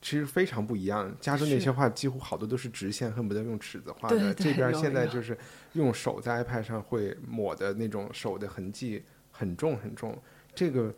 [0.00, 1.14] 其实非常不一样。
[1.20, 4.18] 加州那些画几乎好多都是直线，恨不得用尺子画的。
[4.18, 5.38] 对对这边现在就是
[5.74, 10.20] 用手在 iPad 上会抹的那种手的痕迹很重很重。
[10.52, 10.92] 这个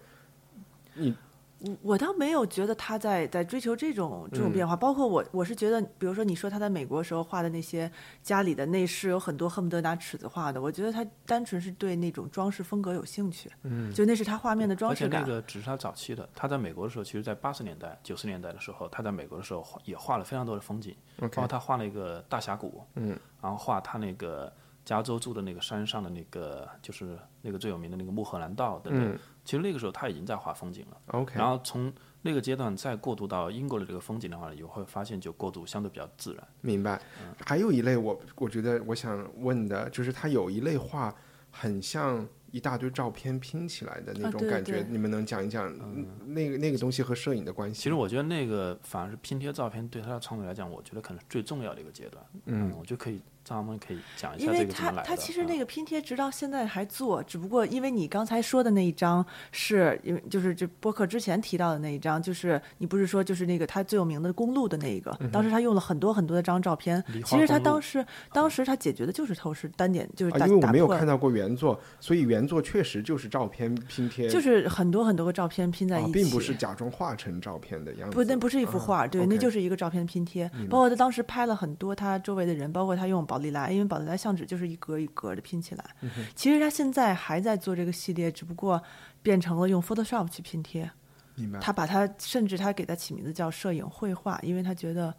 [0.94, 1.14] 你
[1.60, 4.52] 我我倒没有觉得他在在追求这种这种嗯。
[4.52, 7.90] 变化，包括我我是觉得，比如说你说他在美国时候画的那些
[8.22, 15.26] 家里的内饰，有很多恨不得拿尺子画的，我觉得他单纯是对那种装饰风格有兴趣，嗯，就那是他画面的装而且那饰感。
[15.26, 24.52] 个只是他早期的，他在美国的时候，其实在八十年代、九十年代的时候，他在美国的时候画也画了非常多的风景，包括他画了一个大峡谷，嗯，然后画他那个
[24.84, 29.18] 加州住的那个山上的那个，就是那个最有名的那个穆赫兰道等等。
[29.44, 30.96] 其实那个时候他已经在画风景了。
[31.06, 31.92] OK，然后从
[32.22, 36.46] 那个阶段再过渡到英国的这个风景的话，你会发现就过渡相对比较自然。
[36.60, 37.00] 明白。
[37.44, 41.14] 还有一类我我觉得我想问的就是，他有一类画
[41.50, 47.82] 很像一大堆照片拼起来的那种感觉，对你们能讲一讲嗯那个那个东西和摄影的关系？
[47.82, 52.24] 其实我觉得那个反而是拼贴照片对他的创作来讲，我觉得可能是最重要的一个阶段。
[52.46, 55.02] 嗯，我就可以张他们可以讲一下因为这个怎么来的。
[55.02, 78.14] 他他其实那个拼贴直到现在还做，只不过因为你刚才说的那一张是因为就是这播客之前提到的那一张，就是你不是说就是那个他最有名的公路的那一个，当时他用了很多很多的张照片，其实他当时当时他解决的就是透视单点，就是啊，打因为我没有看到过原作，所以原作确实就是照片拼贴，就是很多很多个照片拼在一起，，并不是假装画成照片的样子。
[78.14, 80.50] 不，那不是一幅画，对，那就是一个照片拼贴。
[80.70, 85.84] 包括他当时拍了很多他周围的人，包括他用宝丽来，因为宝丽来相纸就是一格一格的拼起来。
[86.02, 88.80] 嗯其实他现在还在做这个系列，只不过
[89.24, 90.88] 变成了用 Photoshop 去拼贴。
[91.34, 91.58] 明白。
[91.58, 95.12] 他把他甚至他给他起名字叫摄影绘画，因为他觉得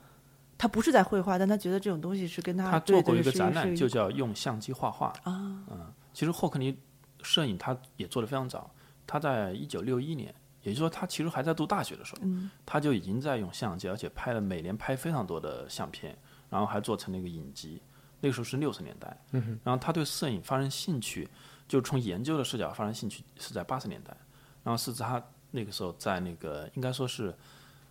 [0.58, 5.08] 他不是在绘画，但他觉得这种东西是跟他他做过一个展览，就叫用相机画画。
[5.24, 6.80] 啊，嗯，其实霍克尼
[7.22, 8.74] 摄影他也做的非常早，
[9.06, 16.18] 他在一九六一年，也就是说他其实还在读大学的时候，嗯他就已经在用相机，而且拍了每年拍非常多的相片，
[16.50, 17.82] 然后还做成了一个影集。
[18.26, 21.30] 那个时候是六十年代，嗯然后他对摄影发生兴趣，
[21.68, 24.18] 就从研究的视角发生兴趣是在八十年代，
[24.64, 27.32] 然后是他那个时候在那个应该说是，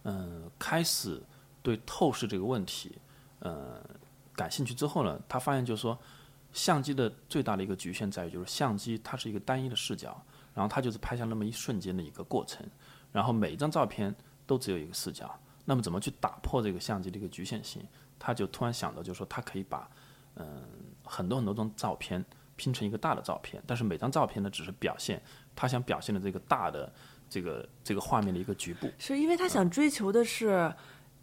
[0.03, 1.23] 嗯，开始
[1.62, 2.99] 对透视这个问题，
[3.38, 3.81] 呃，
[4.35, 5.97] 感兴趣之后呢，他发现就是说，
[6.53, 10.20] 相机的最大的一个局限在于，就是相机它是一个单一的视角，
[10.53, 12.68] 然后它就是拍下那么一瞬间的一个过程，
[13.12, 14.12] 然后每一张照片
[14.49, 15.33] 都只有一个视角，
[15.64, 17.87] 那么怎么去打破这个相机的一个局限性？
[18.16, 19.87] 他就突然想到，就是说他可以把，
[20.37, 20.47] 嗯、
[21.05, 22.25] 很多很多张照片
[22.57, 25.23] 拼成一个大的照片，但是每张照片呢，只是表现
[25.55, 26.92] 他想表现的这个大的
[27.29, 28.90] 这个这个画面的一个局部。
[28.99, 30.75] 是因为他想追求的是。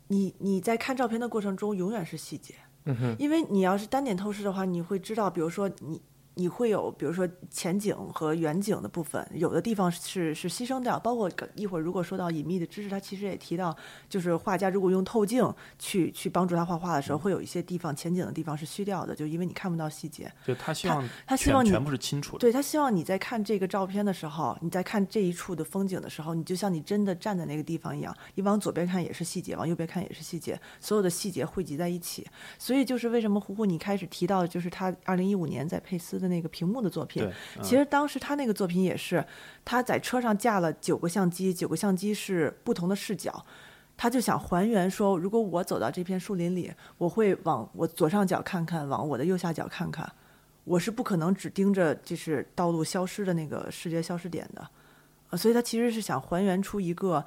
[0.07, 6.01] 你你在看照片的过程中永远是细节，嗯因为你要是单点透视的话，你会知道，比如说你。
[6.41, 10.97] 你会有，比如说前景和远景的部分，有的地方是是牺牲掉。
[10.97, 13.75] 包括一会儿如果说到隐秘的知识，他其实也提到，
[14.09, 20.31] 就是画家如果用透镜去去帮助他画画的时候，会有一些地方前景的地方是虚掉的，就因为你看不到细节。
[20.43, 22.39] 就他希望他希望你全部是清楚的。
[22.39, 32.25] 对他希望你在看这个照片的时候，你在看这一处的风景的时候，你就像你真的站在那个地方一样，你往左边看也是细节，往右边看也是细节，所有的细节汇集在一起。
[32.57, 37.29] 所以就是为什么胡胡你开始提到，就是他二零一五年在佩斯的那个屏幕的作品，
[37.61, 39.23] 其实当时他那个作品也是
[39.63, 43.45] 他在车上架了九个相机，九个相机是不同的视角，
[43.95, 50.11] 他就想还原说，如果我走到这片树林里，我会往我左上角看看，往我的右下角看看，
[50.63, 54.67] 我是不可能只盯着就是道路消失的那个视觉消失点的，
[55.29, 57.23] 呃，所以他其实是想还原出一个。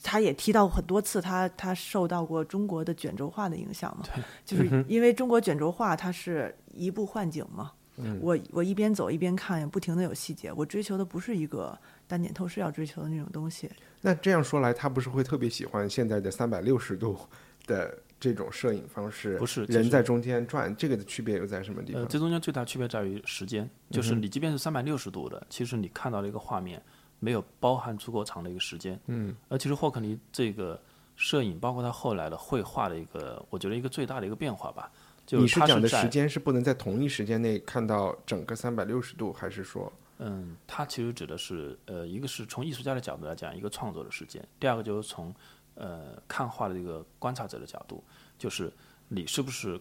[0.00, 4.04] 他也提到很多次，他他受到过中国的卷轴画的影响嘛，
[4.44, 7.72] 就是因为中国卷轴画它是移步换景嘛，
[8.20, 13.70] 我我一边走一边看，不停的有细节，我追求的不是一个单点透视要追求的那种东西。
[14.00, 17.18] 那这样说来，他不是会特别喜欢现在的三百六十度
[17.66, 19.36] 的这种摄影方式？
[19.38, 22.02] 不是，人在中间转，这个的区别又在什么地方？
[22.02, 26.82] 呃，这中间最大区别在于时间，就是你即便是三百六十度的，其实你看到的一个画面。
[27.20, 30.80] 没有包含足够长的一个时间，嗯，而其实霍克尼这个
[31.16, 34.88] 摄影，包括他后来的绘画的一个，我觉得一个最大的一个变化吧，
[35.28, 39.92] 就你是讲的时间是不能在同一时间内看到整个三百六十度，还是说？
[40.20, 45.32] 嗯，它其实指的是，呃，一个是从艺术家的角度来讲，一个创作的时间；第二个就是从
[45.74, 48.02] 呃看画的这个观察者的角度，
[48.38, 48.72] 就是
[49.08, 49.78] 你是不是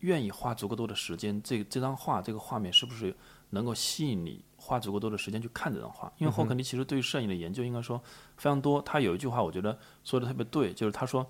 [0.00, 3.14] 愿意花足够多的时间，这这张画这个画面是不是
[3.50, 4.44] 能够吸引你？
[4.62, 7.98] 花足够多的时间去看这张画，因为霍克尼其实对于摄影的研究应该说
[8.36, 8.82] 非常多。
[8.82, 11.26] 他有一句话，我觉得说的特别对，就是他说，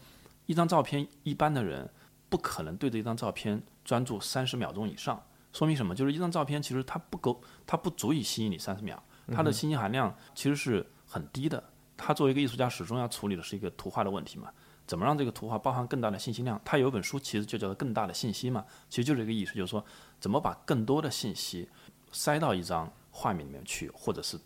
[0.47, 1.89] 一张照片一般的人
[2.31, 5.23] 不可能对着一张照片专注三十秒钟以上。
[5.53, 5.95] 说明什么？
[5.95, 9.03] 就是一张照片其实它不够，它不足以吸引你三十秒，
[9.35, 11.63] 它的信息含量其实是很低的。
[11.97, 14.51] 他作为一个艺术家，始终要处理的是一个图画的问题嘛？
[14.87, 16.59] 怎么让这个图画包含更大的信息量？
[16.65, 19.85] 他有一本书，其实就叫做《更大的信息》嘛，其实就是这个意思，就是说
[20.19, 21.69] 怎么把更多的信息
[22.13, 22.91] 塞到一张。
[23.13, 24.39] 画面里面去，或者是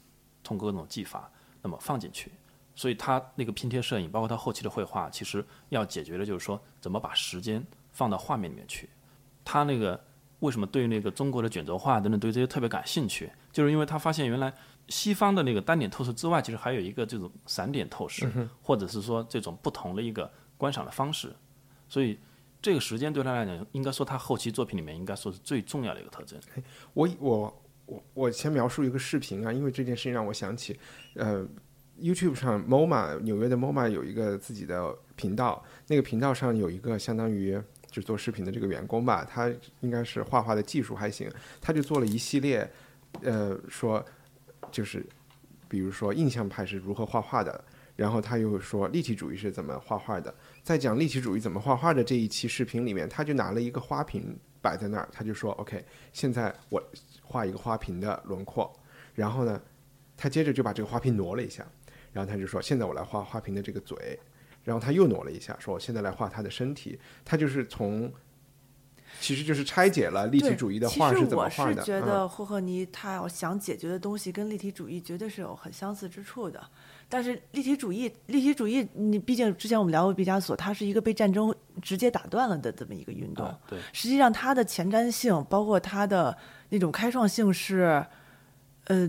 [0.42, 2.32] 通过各种技法，那么放进去。
[2.76, 8.88] 所以他那个拼贴摄影，包括他后期的绘画，其实要解决的就是说，怎么把时间放到画面里面去。
[9.44, 10.02] 他那个
[10.40, 14.52] 为什么对那个中国的卷轴画等等对这些特别感兴趣，就是因为他发现原来
[14.88, 21.34] 西方的那个单点透视之外，其实还有一个这种散点透视，或者是说这种不同的一个观赏的方式。
[21.88, 22.18] 所以
[22.60, 26.38] 这个时间对他来讲，应该说他后期作品里面应该说是最重要的一个特征。
[26.92, 27.60] 我我。
[27.86, 30.74] 我我先描述一个视频啊，因为这件事情让我想起，
[31.16, 31.46] 呃
[32.00, 41.30] ，YouTube 上 MoMA 纽约的 MoMA 有一个自己的频道，那个频道上有一个相当于就做视频的这个员工吧，他应该是画画的技术还行，
[41.60, 42.70] 他就做了一系列，
[43.22, 44.04] 呃，说
[44.70, 45.04] 就是
[45.68, 47.64] 比如说印象派是如何画画的，
[47.96, 56.82] 然后他又说立体主义是怎么画画的，在讲立体主义怎么画画的这一期视频里面，他就拿了一个花瓶摆在那儿，他就说 OK，现在我。
[57.26, 58.72] 画一个花瓶的轮廓，
[59.14, 59.60] 然后呢，
[60.16, 61.66] 他接着就把这个花瓶挪了一下，
[62.14, 64.18] 然后他就说：“现在我来画花瓶的这个嘴。”
[64.64, 68.10] 然后他又挪了一下，说：“我现在来画他的身体。”他就是从，
[69.20, 71.72] 其实就是拆解了立体主义的画是怎么画的。
[71.72, 76.64] 我是觉得霍赫尼他要想解决的东西跟立体主义绝对是有很相似之处的。
[77.06, 83.54] 但是立体主义，立体主义，你毕竟之前我们聊过毕加索，它是一个被战争直接打断了的这么一个运动。
[83.68, 86.36] 对，实际上它的前瞻性，包括它的
[86.70, 88.04] 那种开创性是，
[88.84, 89.08] 呃，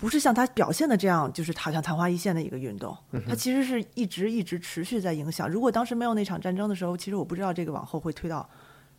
[0.00, 2.96] 不是像他表现的这样，就是好像昙花一现的一个运动。
[3.28, 5.46] 它其实是一直一直持续在影响。
[5.46, 8.48] 如果当时没有那场战争的时候，其实我不知道这个往后会推到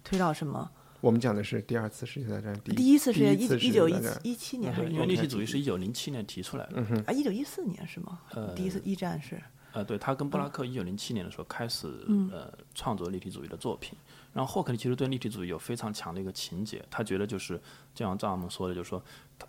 [0.03, 0.69] 推到什么。
[0.99, 8.19] 我们讲的是第二次世界大战，第一次是一一九一一七年，因为立体主义是一九零七年提出来的，啊，一九一四年是吗？
[8.35, 9.41] 呃，第一次一战是，
[9.73, 11.87] 呃，对他跟布拉克一九零七年的时候开始
[12.31, 13.97] 呃创作立体主义的作品，
[14.31, 17.59] 然后霍克尼其实对立体主义有非常强的一个情节，他觉得就是
[17.95, 19.03] 就像赵我们说的，就是说，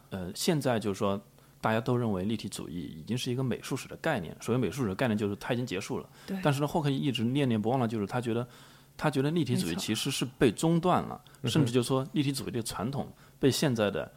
[0.09, 1.21] 呃，现在就是说
[1.63, 8.47] 大家都认为立体主义已经是一个美术史的概念，所谓美术史的概念就是它已经结束了，对，但是呢，霍克尼一直念念不忘的就是他觉得。
[8.95, 14.09] 他觉得立体主义其实是被中断了，甚至就说立体主义的传统被现在的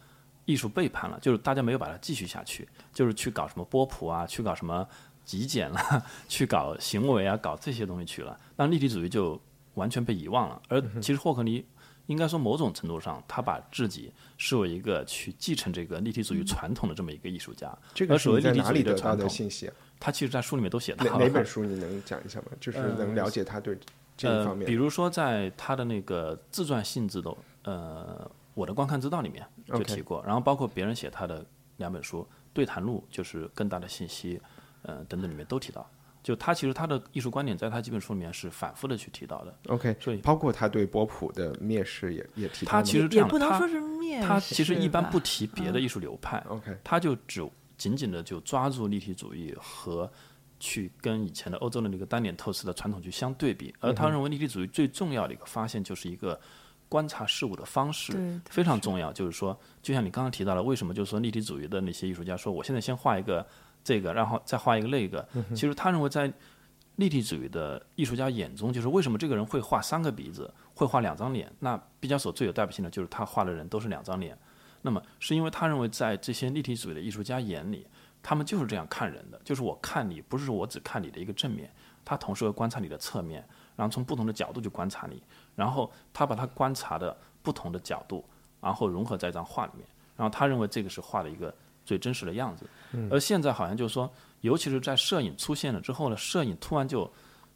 [0.44, 4.86] 艺术背叛了，就是大家没有把它继续下去，就是去搞什么波普啊，去搞什么
[5.24, 5.80] 极简了，
[6.28, 9.40] 去搞行为啊，搞这些东西去了，那立体主义就
[9.74, 10.60] 完全被遗忘了。
[10.68, 11.64] 而其实霍克尼
[12.06, 17.76] 应该说某种程度上，他把自己视为一个去继承这个立体主义传统的这么一个艺术家。
[17.94, 22.46] 这个所谓立体主义的传统信息他其实，在书里面都写到了哪哪本书你能讲一下吗？
[22.60, 23.78] 就是能了解他对
[24.16, 24.66] 这一方呃，面。
[24.66, 27.34] 比如说在他的那个自传性质的
[27.64, 31.44] 呃《我的观看之道》里面就提过然后包括别人写他的
[31.78, 34.40] 两本书《对谈录》就是更大的信息，
[34.82, 35.88] 呃等等里面都提到。
[36.26, 39.54] 就他其实他的艺术观点在他几本书里面是反复的去提到的。
[39.68, 46.76] OK，所以包括他对波普的蔑视也也提到他其实这样他不能说是蔑视吧，他其实一般不提别的艺术流派，OK。
[46.82, 47.48] 他就只
[47.78, 50.10] 紧紧的就抓住立体主义和
[50.58, 56.40] 去跟以前的欧洲的那个单点透视的传统去相对比，而他认为立体主义最重要的一个发现就是一个
[56.88, 63.46] 观察事物的方式非常重要，就是说，就像你刚刚提到了，为什么就是说立体主义的那些艺术家说，我现在先画一个
[63.86, 66.32] 这个，然后再画一个那个，其实他认为在
[66.96, 71.48] 立体主义的艺术家眼中，就是为什么这个人会画三个鼻子，会画两张脸？
[71.60, 74.36] 那毕加索最有代表性的就是他画的人都是两张脸。
[74.82, 77.86] 那么是因为他认为在这些立体主义的艺术家眼里，
[78.22, 81.70] 他们就是这样看人的，就是我看你不是我只看你的一个正面，
[82.04, 85.22] 他同时会观察你的侧面，然后从不同的角度去观察你，
[85.54, 88.24] 然后他把他观察的不同的角度，
[88.60, 92.66] 然后融合在一张画里面，然后他认为这个是画的一个最真实的样子。
[93.10, 97.10] 而现在好像就是说，尤其是在摄影出现了之后呢，摄影突然就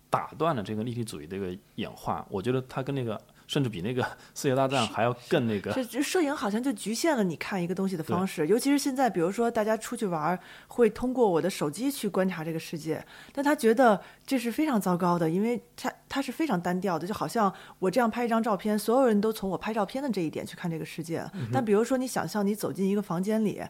[0.09, 2.27] 打断了这个立体主义的一个演化。
[2.31, 3.21] 我觉得它跟那个
[3.51, 4.01] 甚至比那个
[4.33, 5.73] 世界大战还要更那个。
[5.73, 10.39] 这这摄影好像就局限了你看一个东西的方式，尤其是现在，比如说大家出去玩儿，
[10.69, 21.29] 会通过我的手机去观察这个世界，但他觉得这是非常糟糕的，因为他他是非常单调的，就好像我这样拍一张照片，所有人都从我拍照片的这一点去看这个世界。
[21.53, 23.61] 但比如说，你想象你走进一个房间里，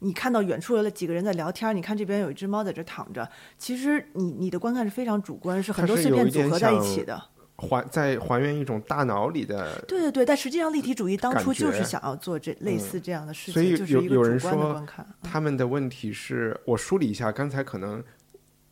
[0.00, 3.26] 你看到远处有几个人在聊天，你看这边有一只猫在这躺着，
[3.56, 7.18] 其实你你的观看是非常主观，是很多碎片组合在一起的。
[7.60, 14.82] 还在还原一种大脑里的对对对，但实际上立体主义当初就是想要做这类似这样的事情，所以有有人说。
[15.22, 18.02] 他们的问题是我梳理一下，刚才可能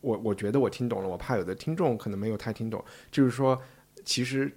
[0.00, 3.60] 我我觉得我听懂了，我怕有的听众可能没有太听懂，就是说，
[4.04, 4.50] 其实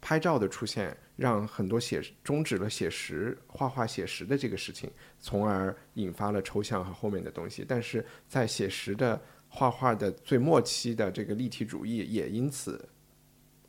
[0.00, 12.88] 拍照的出现让很多写终止了写实画画写实的这个事情，从而引发了抽象和后面的东西，但是在写实的画画的最末期的这个立体主义也因此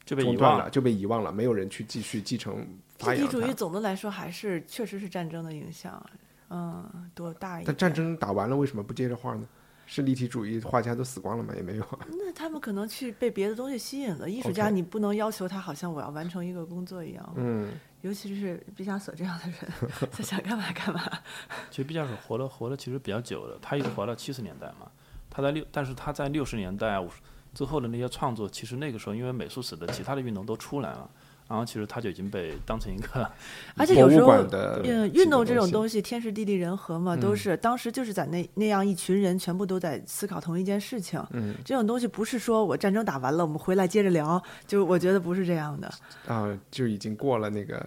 [0.10, 3.53] 就被遗忘中断了，就被遗忘了，没有人去继续继承发扬它立体主义。
[3.53, 6.03] 总的来说还是确实是战争的影响，
[6.49, 7.66] 嗯，多大一点？
[7.68, 9.47] 但战争打完了，为什么不接着画呢？
[9.86, 11.53] 是立体主义画家都死光了吗？
[11.55, 11.99] 也没有啊。
[12.10, 14.28] 那他们可能去被别的东西吸引了。
[14.28, 19.55] 艺术家你不能要求他好像我要完成一个工作一样，嗯，尤其是毕加索这样的人，
[20.12, 21.01] 他想干嘛干嘛。
[21.70, 24.89] 其实毕加索活了活了其实比较久的，他一直活到七十年代嘛。
[25.30, 27.18] 他在六，但是他在六十年代五十
[27.60, 31.10] 之后的那些创作，其实那个时候因为美术史的其他的运动都出来了，
[31.45, 33.30] 然后其实他就已经被当成一个
[33.76, 41.22] 而且有时候，博物馆的呃，几个运动这种东西，天时地利人和嘛，都是当时就是在那那样一群人全部都在思考同一件事情。
[41.32, 45.93] 嗯，这种东西不是说我战争打完了，我们回来接着聊，就我觉得不是这样的。
[46.28, 47.86] 啊，就已经过了那个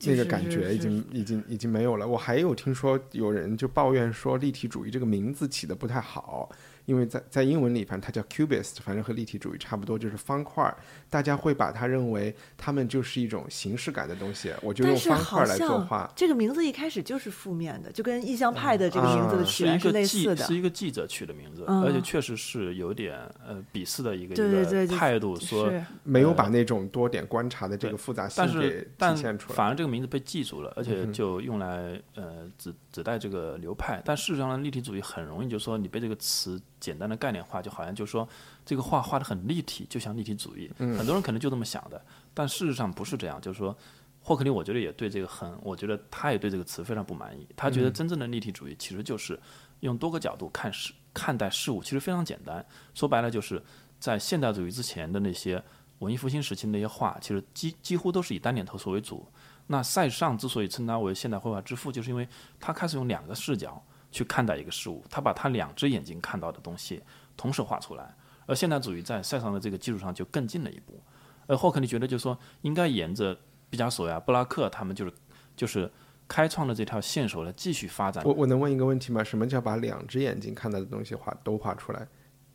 [0.00, 2.08] 那个感觉，已经已经已经没有了。
[2.08, 6.48] 我还有听说有人就抱怨说立体主义这个名字起的不太好，
[6.90, 10.76] 因为在在英文里，反正它叫 cubist，反正和立体主义差不多，就是方块儿。
[11.08, 16.10] 大家会把它认为它们就是一种形式感的东西，我就用方块来作画。
[16.16, 20.44] 这个名字一开始就是负面的，就跟意象派的这个名字的起源是类似的。
[20.44, 23.16] 是一个记者取的名字，嗯而且确实是有点
[23.46, 25.72] 呃鄙视的一个对一个对对态度，说
[26.02, 29.54] 没有把那种多点观察的这个复杂性但给体现出来。
[29.54, 34.02] 反而这个名字被记住了，而且就用来呃指指代这个流派。
[34.04, 38.28] 但事实上呢，立体主义很容易就说你被这个词简单的概念化，就好像就是说
[38.64, 40.70] 这个画画的很立体，就像立体主义。
[40.78, 42.02] 很多人可能就这么想的，
[42.34, 43.40] 但事实上不是这样。
[43.40, 43.76] 就是说，
[44.22, 47.46] 霍克尼我觉得也对这个很，我觉得他也对这个词非常不满意。
[47.54, 49.38] 他觉得真正的立体主义其实就是
[49.80, 52.64] 用多个角度看事看待事物，其实非常简单。
[52.94, 53.62] 说白了就是
[53.98, 55.62] 在现代主义之前的那些
[55.98, 59.26] 文艺复兴时期的那些画，其实几几乎都是以单点透视为主。
[59.66, 62.26] 那塞尚之所以称他为现代绘画之父，就是因为
[62.58, 63.80] 他开始用两个视角
[64.10, 67.02] 去看待一个事物，他把他两只眼睛看到的东西
[67.36, 68.14] 同时画出来。
[68.46, 71.00] 而现代主义在塞尚的这个基础上就更进了一步。
[71.46, 73.38] 而霍克尼觉得就是说，应该沿着
[73.68, 75.12] 毕加索呀、布拉克他们就是
[75.56, 75.90] 就是
[76.26, 78.24] 开创了这条线索来继续发展。
[78.24, 79.22] 我我能问一个问题吗？
[79.22, 82.06] 什么叫把两只眼睛看到的东西画都画出来？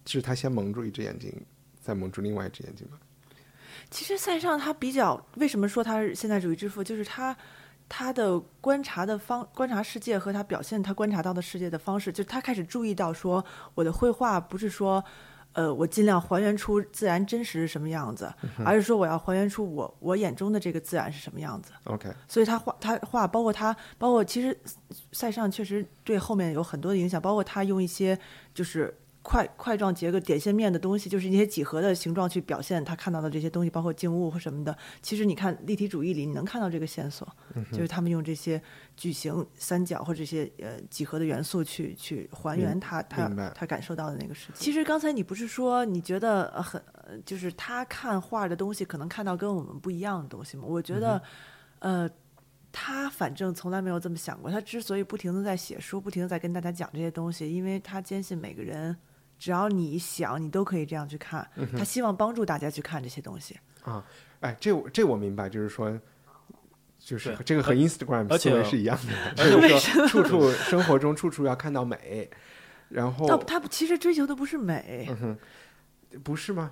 [0.06, 1.34] 是他先蒙住一只眼睛，
[1.82, 2.97] 再蒙住另外一只眼睛吗？
[3.89, 7.36] 其实塞尚他比较为什么说他是现代主义之父，就是他
[7.88, 15.04] 他的观察的方观察世界和他表现他观察到的世界的方式，就是他开始注意到说我的绘画不是说。
[15.56, 18.30] 呃，我尽量还原出自然真实是什么样子，
[18.66, 21.72] 而是说我要还原出我我眼中的这个自然是什么样子。
[21.86, 24.60] OK，所以他画他画，包括他，包括其实
[25.14, 28.20] 塞尚确实对后面有很多的影响，包括他用一些
[28.54, 28.94] 就是
[29.26, 34.78] 块块状结构、点线面的东西，就是一些几何的形状去表现他看到的这些东西，包括静物或什么的。
[35.01, 37.28] 其实你看立体主义里，你能看到这个线索，
[37.71, 38.61] 就是他们用这些
[38.95, 44.53] 矩形、三角或者这些呃几何的元素去去还原他他他感受到的那个世界。
[44.53, 50.63] 其实刚才你不是说你觉得呃很，呃就是他看画的东西可能看到跟我们不一样的东西吗？
[50.67, 51.19] 我觉得，
[51.80, 52.07] 呃。
[52.78, 54.51] 他反正从来没有这么想过。
[54.51, 58.93] 他之所以不停的在写书，不停的在跟大家讲这些东西，因为他坚信每个人，
[59.38, 61.48] 只要你想，你都可以这样去看。
[61.78, 63.58] 他希望帮助大家去看这些东西。
[63.84, 64.04] 啊，
[64.40, 66.00] 哎，这我这我明白，就是说，
[66.98, 68.98] 就是这个和 Instagram 而且思维是一样
[69.36, 72.30] 的， 就是说处处生活中处处要看到美，
[72.90, 75.10] 然后他其实追求的不是美，
[76.24, 76.72] 不是吗？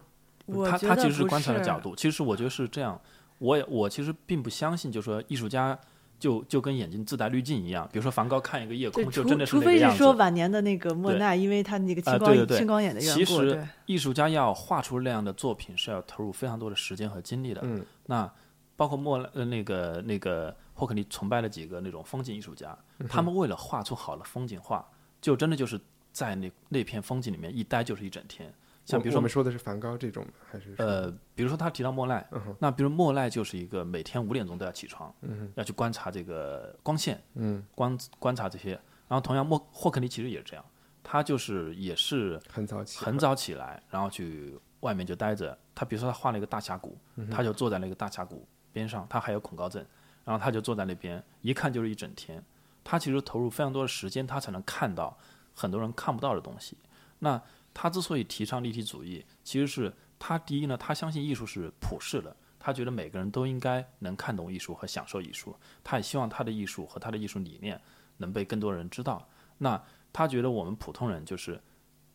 [0.69, 2.99] 他他其实是观察的角度，其实我觉得是这样。
[3.39, 5.77] 我也我其实并不相信，就是说艺术家
[6.23, 9.97] 就就跟眼睛自带滤镜一样，比如说梵高看一个夜，空，就除真的是除非是那个样子。
[9.97, 17.59] 除非是说晚年的那个莫奈，因为他那个青啊，光、对对对，青光眼的缘其故，其实艺术家要画出那样的作品，是要投入非常多的时间和精力的。
[17.65, 18.31] 嗯，那
[18.77, 24.87] 包括莫呃那个那个霍克尼崇拜了几个那种风景艺术家，嗯他们为了画出好的风景画，
[25.19, 25.77] 就真的就是
[26.13, 28.49] 在那那片风景里面一待就是一整天。
[28.85, 32.27] 像比如说我我们说的是梵高这种，还是呃，比如说他提到莫奈，
[32.59, 38.71] 那比如莫奈就是一个每天五点钟都要起床，嗯要去观察这个光线，嗯，观观察这些。
[39.07, 40.65] 然后同样莫霍克尼其实也是这样，
[41.03, 45.57] 他就是也是很早起，很早起来，然后去外面就待着。
[45.75, 46.97] 他比如说他画了一个大峡谷，
[47.31, 49.85] 他就坐在那个大峡谷边上，他还有恐高症，
[50.23, 52.43] 然后他就坐在那边，一看就是一整天。
[52.83, 55.17] 他其实投入非常多的时间，他才能看到
[55.53, 56.77] 很多人看不到的东西。
[57.19, 57.41] 那
[57.73, 67.79] 他之所以提倡立体主义，其实是他第一呢，他相信艺术是普世的，他觉得每个人都应该能看懂艺术和享受艺术，他也希望他的艺术和他的艺术理念
[68.17, 69.27] 能被更多人知道。
[69.57, 71.59] 那他觉得我们普通人就是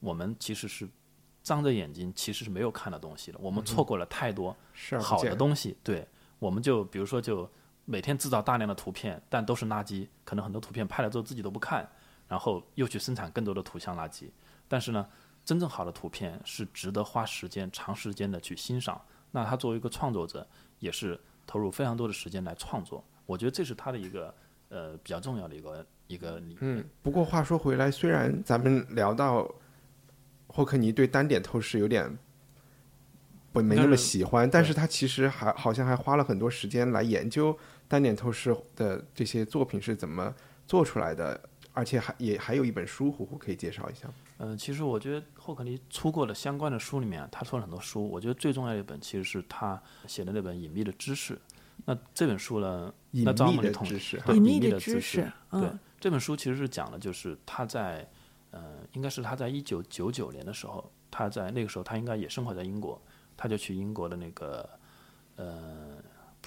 [0.01, 0.89] 我们其实是
[1.43, 4.57] 张着眼睛，其实是没有看的东西的，我们错过了太多
[5.01, 5.77] 好的东西。
[5.83, 6.07] 对，
[6.39, 7.51] 我们就比如说就
[7.85, 11.91] 每天制造大量的图片，但都是垃圾，可能很多图片拍了之后自己都不看，
[12.29, 14.31] 然后又去生产更多的图像垃圾。
[14.69, 15.09] 但是呢，
[15.49, 19.01] 真正好的图片是值得花时间、长时间的去欣赏。
[19.31, 20.47] 那他作为一个创作者，
[20.79, 23.03] 也是投入非常多的时间来创作。
[23.25, 24.35] 我觉得这是他的一个
[24.69, 26.59] 呃比较重要的一个一个理念。
[26.61, 29.51] 嗯，不过话说回来，虽然咱们聊到
[30.49, 32.15] 霍克尼对单点透视有点
[33.51, 40.35] 不没那么喜欢，但是他其实还好像还花了很多时间来研究单点透视的这些作品是怎么
[40.67, 41.41] 做出来的，
[41.79, 44.15] 而且还也还有一本书，虎虎可以介绍一下吗。
[44.39, 48.05] 嗯、其实我觉得霍克尼出过的相关的书里面啊，他出了很多书。
[48.11, 51.35] 我觉得最重要的一本其实是他写的那本《隐秘的知识》。
[51.85, 55.71] 那这本书呢，隐那张秘的知识隐秘的的知知识嗯对，
[56.01, 58.05] 这本书其实是讲的就是他在，
[58.51, 63.01] 呃，应该是他在一九九九年的时候，他在那个时候他应该也生活在英国，
[63.37, 64.69] 他就去英国的那个，
[65.37, 65.88] 呃，不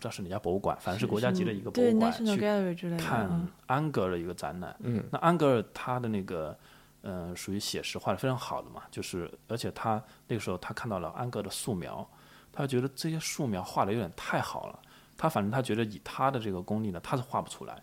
[0.01, 4.75] 知道是哪家博物馆，反正是国家级的一个博物馆去看嗯安格尔的一个展览。
[4.79, 6.57] 嗯，那安格尔他的那个，
[7.01, 12.05] 呃，属于写实画的非常好的嘛，就是而且他那个时候他看到了安格尔的素描，
[12.51, 14.79] 他觉得这些素描画的有点太好了，
[15.15, 17.73] 他反正他觉得以他的这个功力呢，他是画不出来。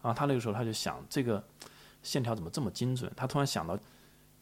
[0.00, 1.42] 然后他那个时候他就想，这个
[2.02, 3.10] 线条怎么这么精准？
[3.16, 3.76] 他突然想到，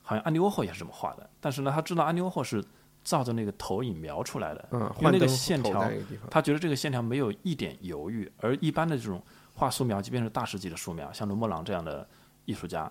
[0.03, 2.63] 好像安迪沃霍也是这么画的，但是呢，他知道安迪沃霍是
[3.05, 5.91] 照着那个投影描出来的，嗯，因为那个线条
[6.31, 9.23] 他觉得这个线条没有一点犹豫，而一般的这种
[9.55, 12.09] 画素描，即便是大师级的素描，像伦勃朗这样的
[12.45, 12.91] 艺术家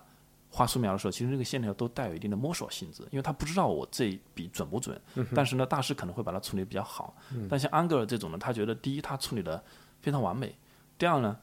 [0.50, 5.00] 画素描的时候，其实这个线条都带有一定的摸索性质，因为他不知道我这一笔准不准，
[5.34, 7.16] 但是呢，大师可能会把它处理得比较好。
[7.50, 9.64] 但像安格尔这种呢，他觉得第一他处理的
[10.02, 10.54] 非常完美，
[10.98, 11.38] 第二呢，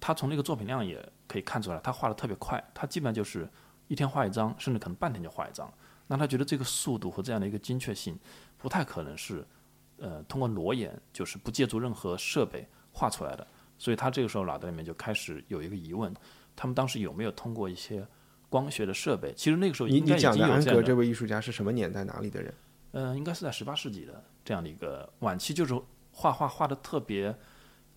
[0.00, 3.48] 他从那个作品量也可以看出来，他画的特别快，他基本上就是
[3.86, 5.72] 一天画一张，甚至可能半天就画一张。
[6.08, 8.18] 那他觉得这个速度和这样的一个精确性，
[8.56, 9.46] 不太可能是
[9.98, 13.46] 呃通过裸眼，就是不借助任何设备画出来的。
[13.78, 16.12] 所以他这个时候脑袋里面就开始有一个疑问：
[16.56, 18.04] 他们当时有没有通过一些
[18.48, 19.32] 光学的设备？
[19.34, 22.52] 其实那个时候你你讲的安有这样的，格这位艺术家是什么年代哪里的人？
[22.92, 25.78] 呃，应该是在十八世纪的这样的一个晚期，就是
[26.10, 27.32] 画画画的特别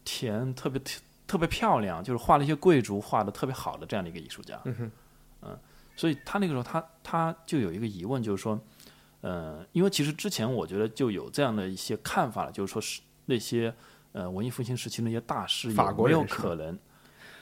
[0.03, 0.79] 甜，特别
[1.25, 4.59] 特别漂亮，就是画了一些贵族画的特别好的这样的一个艺术家。
[4.65, 4.91] 嗯
[6.01, 8.59] 所以他那个时候他他就有一个疑问，就是说，
[9.21, 13.71] 呃，因为其实之前我觉得就有这样的一些看法了，就是说是那些
[14.11, 16.79] 呃文艺复兴时期那些大师法有没有可能，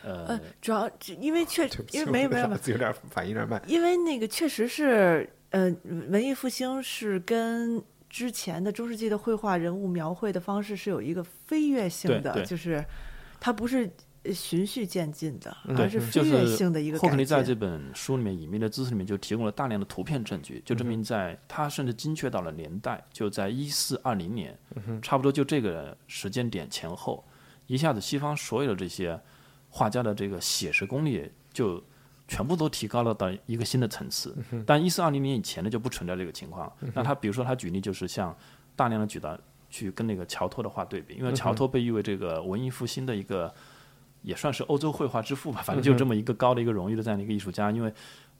[0.03, 0.91] 呃呃，主要
[1.21, 3.63] 因为确对不起因为没有没有没有有点反应有点慢。
[3.65, 5.73] 因为那个确实是，呃，
[6.09, 12.83] 文艺复兴是跟之前的中世纪的绘画人物描绘的方式是有一个飞跃性的，就是
[13.39, 13.89] 它不是
[14.33, 17.55] 循序渐进的，对，而是就飞跃性的一个改霍克尼在这。
[17.55, 24.57] 本书里面隐秘的知识里面就提供了大量的图片证据，就证嗯明在他甚至精确到了年代，就在一四二零年，
[24.87, 27.21] 嗯差不多就这个时间点前后，
[27.67, 29.19] 一下子西方所有的这些
[29.69, 31.83] 画家的这个写实功力就
[32.29, 34.33] 全部都提高了到一个新的层次。
[34.51, 36.71] 嗯但一四二零年以前呢就不存在这个情况。
[36.93, 38.33] 那他比如说他举例就是像
[38.75, 39.37] 大量的举到
[39.69, 43.53] 去跟那个乔托的画对比，因为乔托被誉为这个文艺复兴的一个。
[44.21, 47.71] 也算是欧洲绘画之父吧，反正就这么一个高的一个荣誉的这样的一个艺术家。
[47.71, 47.93] 因为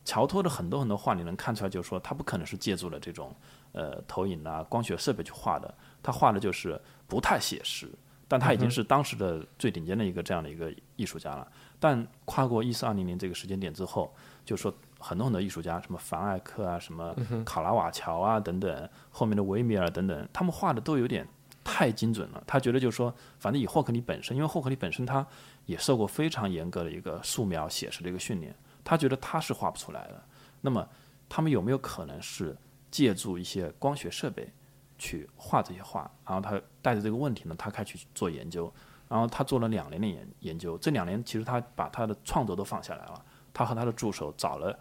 [0.06, 3.36] 乔托的很多很多画，你能看出来，就是说他不可能是借助了这种
[3.74, 7.88] 呃投影啊、光学设备去画的，他画的就是不太写实，
[8.28, 11.48] 但他已经是当时的最顶尖的一个这样的一个艺术家了。
[11.80, 14.14] 但跨过一四二零年这个时间点之后，
[14.44, 17.16] 就说很多很多艺术家，什么凡艾克啊、什么
[17.46, 21.28] 卡拉瓦乔啊等等，后面的维米尔等等，他们画的都有点
[21.64, 22.44] 太精准了。
[22.48, 25.26] 他觉得就是说，反正以霍克尼本身，因为霍克尼本身他
[25.70, 30.24] 也受过非常严格的一个素描写实的一个训练，他觉得他是画不出来的。
[30.62, 30.84] 那么
[31.30, 32.58] 他们有没有可能是
[32.90, 34.52] 借助一些光学设备
[34.98, 36.10] 去画这些画？
[36.26, 38.74] 然后他带着这个问题呢，他开始做研究。
[39.08, 44.78] 然后他做了两年的研研究，这两年其实他把他的创作都放下来了，他和他的助手找了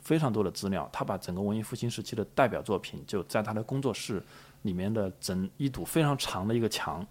[0.00, 4.22] 非常多的资料，他把整个文艺复兴时期的代表作品就在他的工作室
[4.62, 7.06] 里面的整一堵非常长的一个墙，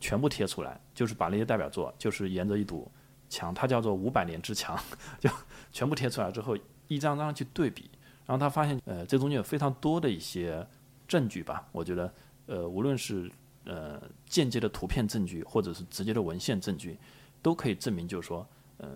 [0.00, 2.90] 全部贴出来，就是把那些代表作，就是沿着一堵
[3.28, 4.78] 墙，它叫做五百年之墙，
[5.20, 5.28] 就
[5.72, 6.56] 全部贴出来之后，
[6.88, 7.90] 一张张去对比，
[8.24, 10.66] 然后他发现，呃，这中间有非常多的一些
[11.06, 12.12] 证据吧，我觉得，
[12.46, 13.30] 呃，无论是
[13.64, 16.98] 呃间接的图片证据，或者是直接的文献证据，
[17.42, 18.46] 都可以证明，就是说，
[18.78, 18.88] 呃，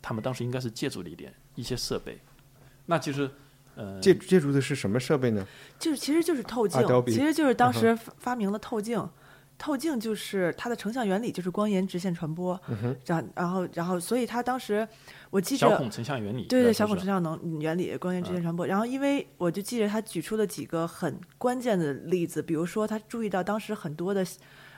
[0.00, 2.18] 他们当时应该是借助了一点一些设备。
[2.86, 3.30] 那其实，
[3.78, 5.46] 呃，借借助的是什么设备呢？
[5.78, 9.08] 就是其实就是透镜其实就是当时发发明了透镜。
[9.60, 12.60] 透镜就是它的成像原理，就是光沿直线传播。
[13.06, 14.86] 然后然后然后，所以他当时
[15.30, 18.64] 我记着小孔成像原理，对对，小孔成像能原理，光沿直线传播。
[18.64, 24.24] 然后，因为我就记着他举出了几个很关键的例子，比如说他注意到当时很多的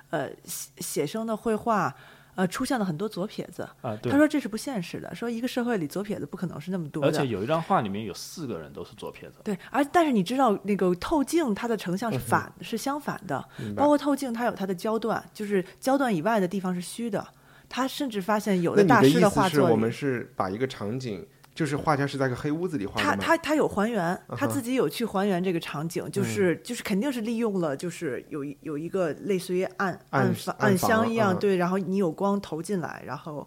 [0.09, 1.94] 呃写写生的绘画，
[2.41, 3.62] 呃出现了很多左撇子。
[3.82, 4.16] 啊，对他。
[4.16, 7.09] 说这是不现实的，说一个社会里左撇子不可能是那么多的。
[7.09, 17.26] 而且有一张画里面有四个人都是左撇子，对，而但是你知道那个透镜它的成像是反、是相反的，包括透镜它有它的焦段，就是焦段以外的地方是虚的。
[17.72, 21.24] 他甚至发现有的的大师意思是画作里，我们是把一个场景，
[21.61, 23.23] 就是画家是在个黑屋子里画他的吗？
[23.23, 33.47] 他他有还原，他自己有去还原这个场景，就是就是肯定是利用了，就是有一有一个类似于暗暗房暗箱一样，嗯对，然后你有光投进来，然后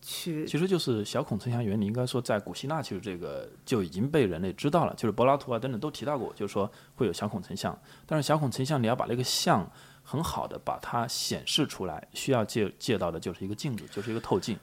[0.00, 7.78] 去其实就是小孔成像原理，应该说在古希腊其实这个就已经被人类知道了，就是柏拉图啊等等都提到过，就是说会有小孔成像。
[8.06, 9.70] 但是小孔成像你要把那个像
[10.02, 14.58] 很好的把它显示出来，需要借借到的就是一个镜子，就是一个透镜。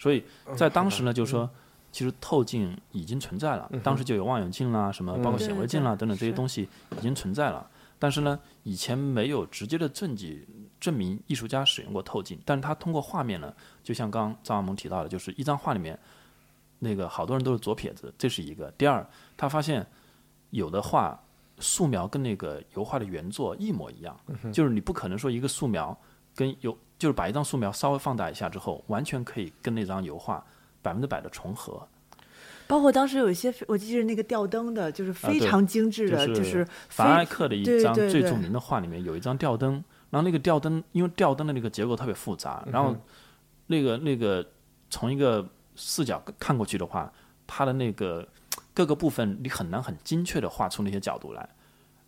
[0.00, 0.24] 所以
[0.56, 1.48] 在当时呢，就是说
[1.92, 7.68] 其实透镜已经存在了，当时就有望远镜啦，什么包括显微镜啦等等这些东西已经存在了。
[7.98, 10.48] 但是呢，以前没有直接的证据
[10.80, 15.96] 证明艺术家使用过透镜，但是他通过画面呢，就像刚刚张亚萌提到的，就是一张画里面，
[16.80, 18.68] 那个好多人都是左撇子，这是一个。
[18.72, 19.86] 第二，他发现
[20.50, 21.16] 有的画
[21.58, 24.18] 素描跟那个油画的原作一模一样，
[24.52, 25.96] 就是你不可能说一个素描
[26.34, 30.44] 跟油，就是把一张素描稍微放大一下之后，完全可以跟那张油画
[30.82, 31.88] 百分之百的重合。
[32.66, 39.72] 包括当时有一些，我记得那个吊灯的，就是非常精致的，就是是凡艾克的一张最著名的画里面有一张吊灯，
[40.10, 42.96] 然后那个吊灯因为吊灯的那个结构特别复杂，然后
[43.66, 44.46] 那个那个
[44.88, 47.12] 从一个视角看过去的话，
[47.46, 48.26] 它的那个
[48.72, 51.48] 各个部分你很难很精确的画出那些角度来。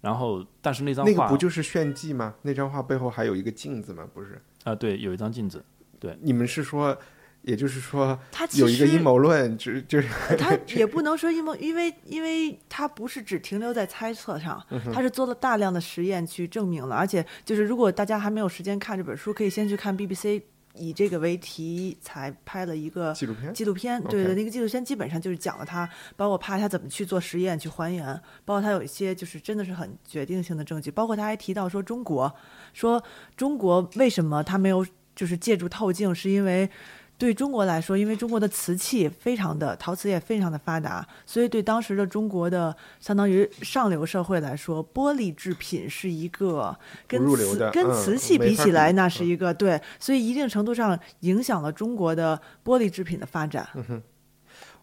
[0.01, 2.35] 然后，但是那张那个画不就是炫技吗？
[2.43, 4.07] 那张画背后还有一个镜子吗？
[4.13, 4.39] 不是？
[4.65, 5.65] 啊、对，有一张镜子，
[5.99, 6.95] 对你们是说，
[7.47, 20.41] 也就是说他有一个阴谋论，只就是他 也不能说阴谋，因为因为他不是只停留在猜测上，嗯他是做了大量的实验去证明了，而且就是如果大家还没有时间看这本书，可以先去看 BBC
[20.77, 23.53] 以这个为题材拍了一个纪录片。
[23.53, 25.87] 纪录片，对对，那个纪录片基本上就是讲了他，
[26.17, 28.07] 包括拍他怎么去做实验去还原，
[28.47, 32.35] 包括他有一些就是真的是很决定性的证据，包括他还提到说中国，
[32.73, 33.05] 说
[33.37, 34.85] 中国为什么他没有
[35.15, 36.71] 就是借助透镜，是因为。
[37.25, 46.77] 对中国来说，因为中国的瓷器非常的陶瓷业非常的发达，所以对当时的中国的相当于上流社会来说，玻璃制品是一个
[47.09, 53.67] 跟瓷跟瓷器比比起来，那嗯是一个对，所以一定程度上影响了中国的玻璃制品的发展。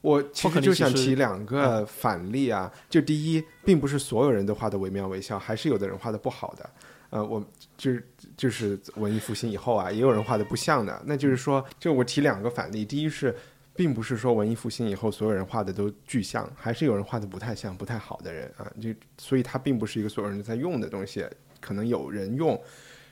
[0.02, 6.68] 我其实就想提两个反例啊，就第一，并不是所有人都画的惟妙惟肖，还是有的人画的不好的。
[7.12, 7.46] 呃，我
[7.78, 8.08] 就是
[8.42, 11.00] 就是文艺复兴以后啊，也有人画的不像的。
[11.06, 13.36] 那就是说，就我提两个反例，第一是，
[13.76, 18.66] 并不是说文艺复兴以后所有人画的都具象，还是有人画的不太像、不太好的人啊。
[18.82, 18.89] 就
[19.20, 21.24] 所以它并不是一个所有人都在用的东西，
[21.60, 22.60] 可能有人用。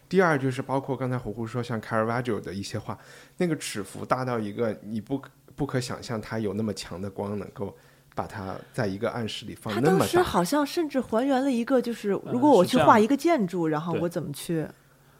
[0.09, 2.97] 第二就是包括刚才胡胡说像 Caravaggio 的一些画，
[3.37, 5.21] 那个尺幅大到一个你不
[5.55, 7.77] 不可想象，它有那么强的光能够。
[8.15, 14.67] 把它在一个暗室里放那么大，当时好像甚至还原了一个，就是如果我去画一个建筑，然后我怎么去？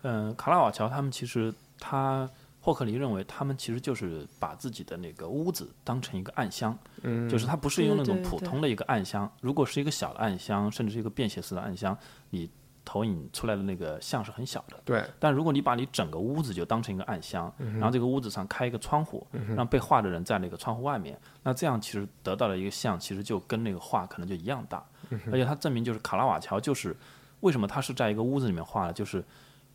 [0.04, 2.30] 嗯，卡拉瓦乔他们其实他
[2.62, 11.98] 霍克尼认为他们其实就是把自己的那个屋子当成一个暗箱，嗯，就是它不是用那种普通的一个暗箱，如果是一个小的暗箱，甚至是一个便携式的暗箱，
[12.30, 12.50] 你
[12.84, 14.78] 投影出来的那个像是很小的。
[14.84, 19.26] 对，但如果你把你整个屋子就当成一个暗箱，嗯然后这个屋子上开一个窗户，
[19.56, 24.84] 让被画的人在那个窗户外面，那这样其实得到的一个像，其实就跟那个画可能就一样大。
[25.12, 26.96] 嗯而且它证明就是卡拉瓦乔就是
[27.40, 29.24] 为什么他是在一个屋子里面画的，就是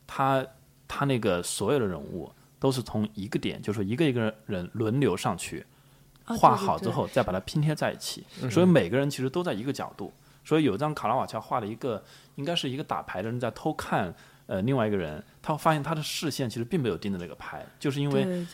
[0.07, 0.47] 他
[0.87, 5.65] 他那个所有的人物都是从一个点，就是一个一个人轮流上去，
[6.25, 10.13] 啊画好之后再把它拼贴在一起，所以每个人其实都在一个角度。
[10.47, 14.15] 所以有张卡拉瓦乔画了一个，应该是一个打牌的人在偷看
[14.47, 18.47] 呃另外一个人，他发现他的视线其实并没有盯着那个牌，就是因为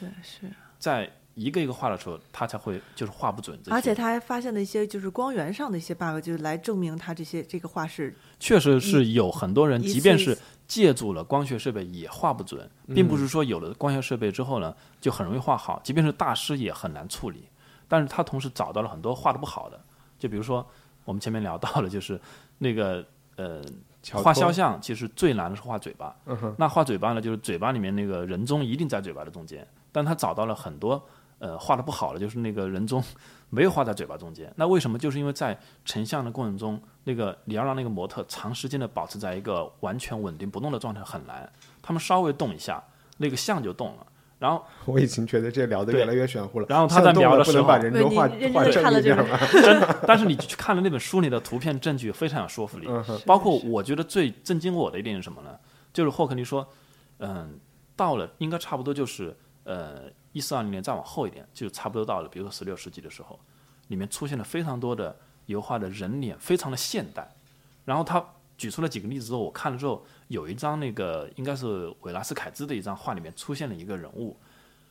[0.79, 3.59] 在一个一个画的时候，他才会就是画不准。
[3.71, 10.39] 而且他还发现了一些就是光源上的一些 bug，就是来证明他这些这个画是确实是有很多人，一即便是
[10.71, 17.49] 借助了光学设备也画不准，并不是说有了光学设备之后呢就很容易画好，即便是大师也很难处理。
[17.89, 19.81] 但是他同时找到了很多画的不好的，
[20.17, 20.65] 就比如说
[21.05, 22.21] 我们前面聊到了，就是
[22.59, 23.05] 那个
[23.35, 23.61] 呃
[24.13, 26.15] 画肖像，其实最难的是画嘴巴。
[26.27, 31.05] 嗯，那画嘴巴呢，就是嘴巴里面那个人中一定在嘴巴的中间，但他找到了很多
[31.41, 33.03] 呃画的不好的，就是那个人中
[33.51, 34.51] 没有画在嘴巴中间。
[34.57, 34.97] 那为什么？
[34.97, 42.81] 就是因为在成像的过程中，那个你要让那个模特长时间的保持在一个完全稳定不动的状态很难，他们稍微动一下，
[43.17, 44.07] 那个像就动了。
[44.39, 46.67] 然后 我已经觉得这聊得越来越玄乎了。
[46.69, 49.39] 然后他在描的时候对你人中画认真画正看了这个一点 吗？
[49.53, 52.89] 真，但是你去看了那本书里的图片证据非常有说服力。
[53.27, 55.51] 包括我觉得最震惊我的一点是什么呢？
[55.93, 56.67] 就是霍克尼说，
[57.19, 57.59] 嗯，
[57.97, 63.39] 到了应该差不多就是呃一四二零年再往后一点，就差不多到了，比如说十六世纪的时候，
[63.89, 65.17] 里面出现了非常多的
[65.47, 67.29] 油画的人脸，非常的现代。
[67.85, 68.25] 然后他
[68.57, 74.37] 举出了几个例子之后，我看了之后，有一张那个应该是维拉斯凯兹的一张画里面出现了一个人物，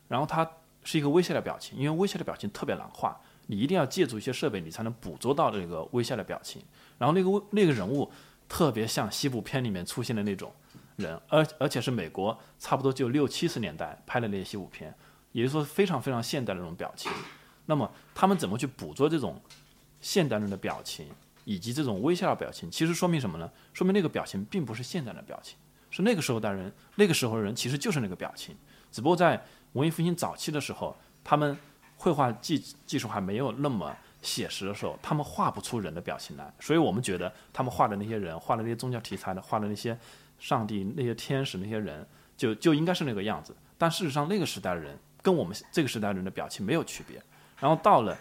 [0.08, 0.48] 然后他
[0.84, 6.62] 是一个微笑的表情，因为微笑的表情特别难画，你一定要借助一些设备，你才能捕捉到这个微笑的表情。
[6.98, 8.10] 然后那个那个人物
[8.48, 10.52] 特别像西部片里面出现的那种
[10.96, 14.94] 人，而而且是美国差不多就六七十年代拍的那些西部片，
[15.32, 17.10] 也就是说非常非常现代的那种表情。
[17.66, 19.40] 那么他们怎么去捕捉这种
[20.00, 21.06] 现代人的表情，
[21.44, 22.70] 以及这种微笑的表情？
[22.70, 23.50] 其实说明什么呢？
[23.72, 25.56] 说明那个表情并不是现在的表情，
[25.90, 28.56] 是那个时候的人，那个时候的人其实就是那个表情，
[28.90, 29.40] 只不过在
[29.74, 31.56] 文艺复兴早期的时候，他们
[31.96, 39.96] 绘画技技术还没有那么写实的时候，他们画不出人的表情来，所以我们觉得他们画的那些人，画的那些宗教题材的，画的那些
[40.38, 42.04] 上帝、那些天使、那些人，
[42.36, 43.54] 就就应该是那个样子。
[43.78, 47.22] 但事实上，那个时代的人跟我们这个时代人的表情没有区别。
[47.58, 48.16] 然后到了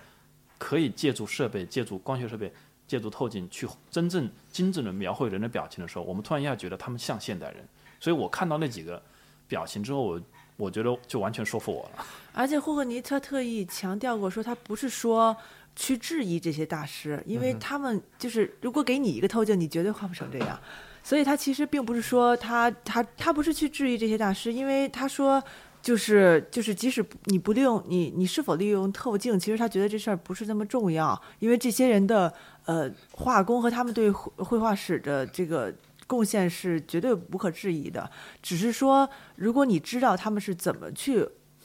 [0.57, 2.51] 可以借助设备、借助光学设备、
[2.87, 7.67] 借助透镜去真正精准的描绘人的表情的时候，我们突然一下觉得他们像现代人。
[7.99, 9.01] 所以我看到那几个
[9.47, 10.21] 表情之后，我
[10.57, 12.05] 我觉得就完全说服我了。
[12.33, 15.35] 而且霍克尼特特意强调过，说他不是说
[15.75, 20.59] 去质疑这些大师，因为他们就是如果给你一个透镜，你绝对画不成这样。
[21.01, 25.41] 所以他其实并不是说他他他不是去质疑这些大师，因为他说
[25.81, 32.33] 就是就是即使你不利用你你是否利用透镜，其实他觉得这事儿不是那么重要，因为这些人的
[32.65, 35.73] 呃画工和他们对绘绘画史的这个。
[36.09, 38.09] 贡献是绝对无可置疑的，
[38.41, 41.23] 只是说，如果你知道他们是怎么去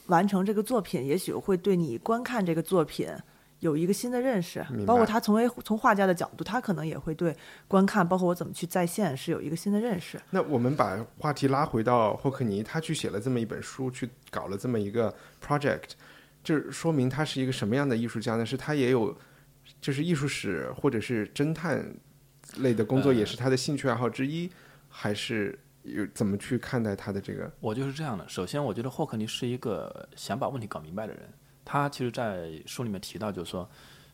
[0.08, 3.08] 完成这个作品，也许会对你观看这个作品
[3.64, 7.34] 有一个新的认识包括他从为从画家的角度，他可能也会对
[7.66, 10.20] 观看，包括我怎么去再现，是有一个新的认识。
[10.28, 15.92] 那我们把话题拉回到霍克尼，他去写了这么一本书，去搞了这么一个 project，
[16.42, 18.44] 就是说明他是一个什么样的艺术家呢？
[18.44, 19.16] 是他也有，
[19.80, 21.96] 就是艺术史或者是侦探
[22.58, 24.50] 类的工作，也是他的兴趣爱好之一，
[24.90, 27.50] 还是有怎么去看待他的这个？
[27.60, 28.28] 我就是这样的。
[28.28, 31.22] 首先，我觉得霍克尼是一个想把问题搞明白的人。
[31.64, 33.68] 他其实，在书里面提到，就是说，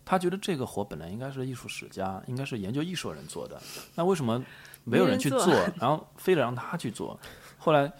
[0.05, 3.61] 他觉得这个活本来应该是艺术史家，应该是研究艺术的人做的。
[3.95, 4.43] 那为什么
[4.85, 7.19] 没有人去做 然后非得让他去做？
[7.59, 7.93] 后来，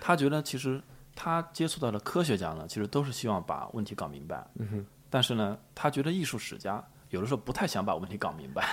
[0.00, 0.80] 他觉得其实
[1.14, 4.46] 他接触到的科学家呢，其实都是希望把问题搞明白。
[4.56, 8.68] 嗯哼，但是呢，他觉得艺术史家有的时候不太想把问题搞明白。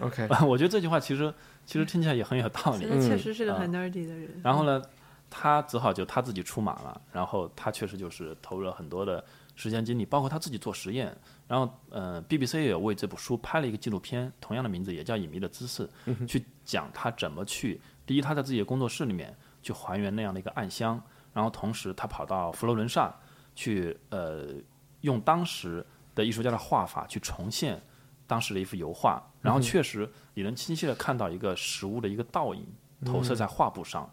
[0.00, 1.32] OK， 我觉得这句话其实
[1.66, 3.00] 其实听起来也很有道理嗯。
[3.00, 4.40] 确实是个很 nerdy 的人。
[4.42, 4.80] 然后呢，
[5.28, 9.22] 他只好就他自己出马了，然后他确实就是投入了很多的
[9.60, 11.14] 时间经历，包括他自己做实验。
[11.46, 15.88] 然后，呃，BBC 也为这部书拍了一个纪录片，同样的名字也叫《隐秘的姿势》，
[16.26, 21.02] 去讲他怎么去，第一，他在自己的工作室里面去还原那样的一个暗箱，
[21.34, 23.14] 然后同时他跑到佛罗伦萨
[23.54, 24.54] 去，呃，
[25.02, 25.84] 用当时
[26.14, 27.78] 的艺术家的画法去重现
[28.26, 32.66] 当时的一幅油画，然后确实你能清晰的看到一个实物的一个倒影
[33.04, 34.10] 投射在画布上，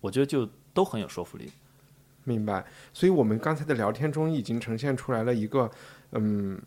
[0.00, 1.50] 我觉得就都很有说服力。
[2.26, 2.66] 明白。
[2.92, 5.70] 所以我们刚才的聊天中已经呈现出来了一个，
[6.10, 6.60] 嗯，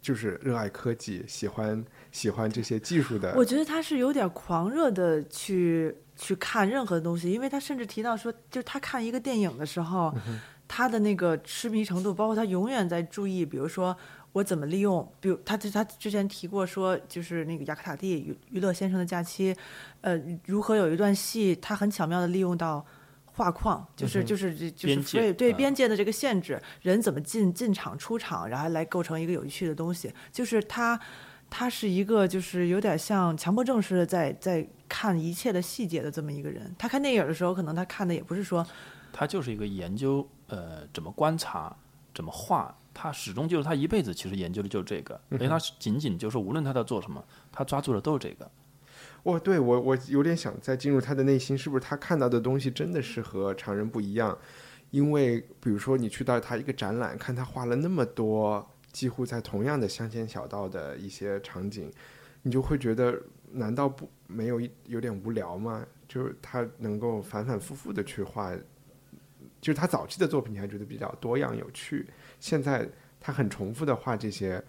[0.00, 3.34] 就是热爱科技，喜欢喜欢这些技术的。
[3.36, 10.12] 我觉得他是有点狂热的去去看任何东西，因为他甚至提到说，就是他看一个电影的时候，
[10.66, 13.94] 他的那个痴迷程度，包括他永远在注意，比如说
[14.32, 19.54] 我怎么利用，比如他他之前提过说，就是那个雅克塔蒂娱娱乐先生的假期，
[20.00, 22.84] 呃，如何有一段戏，他很巧妙的利用到。
[23.34, 30.12] 画框就是就是就是对对嗯边界的这个限制，人怎么进进场出场，然后来构成一个有趣的东西。
[30.30, 31.00] 就是他，
[31.48, 36.74] 他是一个就是有点像强迫症似的在在看一切的细节的这么一个人。
[36.78, 38.66] 他看电影的时候，可能他看的也不是说
[39.12, 41.74] 他就是一个研究呃怎么观察、
[42.14, 48.50] 怎么画，他始终就是他一辈子其实研究的就是这个，因为他仅仅就是无论他在做什么，他抓住的都是这个。
[49.24, 54.36] 哦，对我我有点想再进入他的内心，是不是他看到的东西真的是和常人不一样？
[54.90, 61.90] 因为比如说你去到他一个展览，看他画了那么多几乎在同样的乡间小道的一些场景，
[62.42, 63.18] 你就会觉得
[63.52, 65.86] 难道不没有一有点无聊吗？
[66.08, 68.54] 就是他能够反反复复的去画，
[69.62, 72.06] 就是他早期的作品你还觉得比较多样有趣，
[72.38, 72.86] 现在
[73.18, 74.62] 他很重复的画这些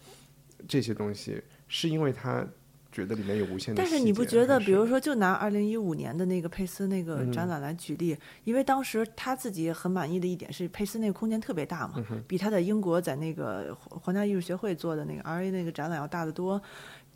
[0.67, 2.47] 这些东西，是因为他
[2.93, 3.81] 觉得里面有无限的。
[3.81, 16.61] 但是你不觉得，比如说，就拿二零一五年的那个佩斯那个嗯展览来举例，因为当时他自己很满意的一点是，佩斯那个空间特别大嗯嘛，比他在英国在那个皇家艺术学会做的那个 RA 那个展览要大得多。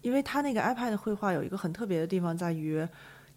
[0.02, 2.86] 因为他那个 iPad 绘画有一个很特别的地方在于，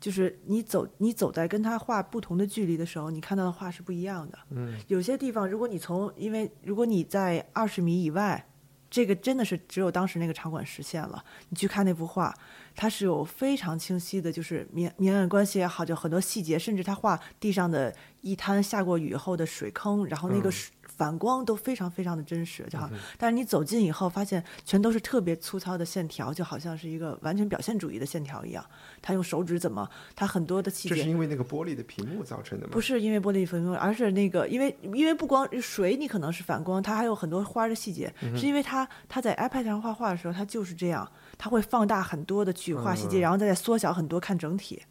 [0.01, 4.39] 就是你走你走在跟他画不同的距离的时候，你看到的画是不一样的。
[4.51, 8.47] 嗯，有些地方如果你从，因为如果你在二十米以外。
[8.91, 11.25] 这个真的是只有当时那个场馆实现了。
[11.49, 12.35] 你去看那幅画，
[12.75, 22.91] 它是有非常清晰的，就是明明暗关系也好，就很多细节，甚至他画地上的一滩下过雨后的水坑，然后那个水反光都非常非常的真实，就好。
[23.17, 28.63] 但是你走近以后，发现全都是特别粗糙的线条，就好像是一个完全表现主义的线条一样。
[29.01, 32.73] 他用手指怎么，他很多的细节这是因为那个玻璃的屏幕造成的吗？
[32.75, 44.83] 不是因为玻璃屏幕，而是那个因为因为不光水你可能是反光，它还有很多花的细节，嗯是因为他他在 iPad 上画画的时候，他就是这样，他会放大很多的去画细节，然后再缩小很多看整体，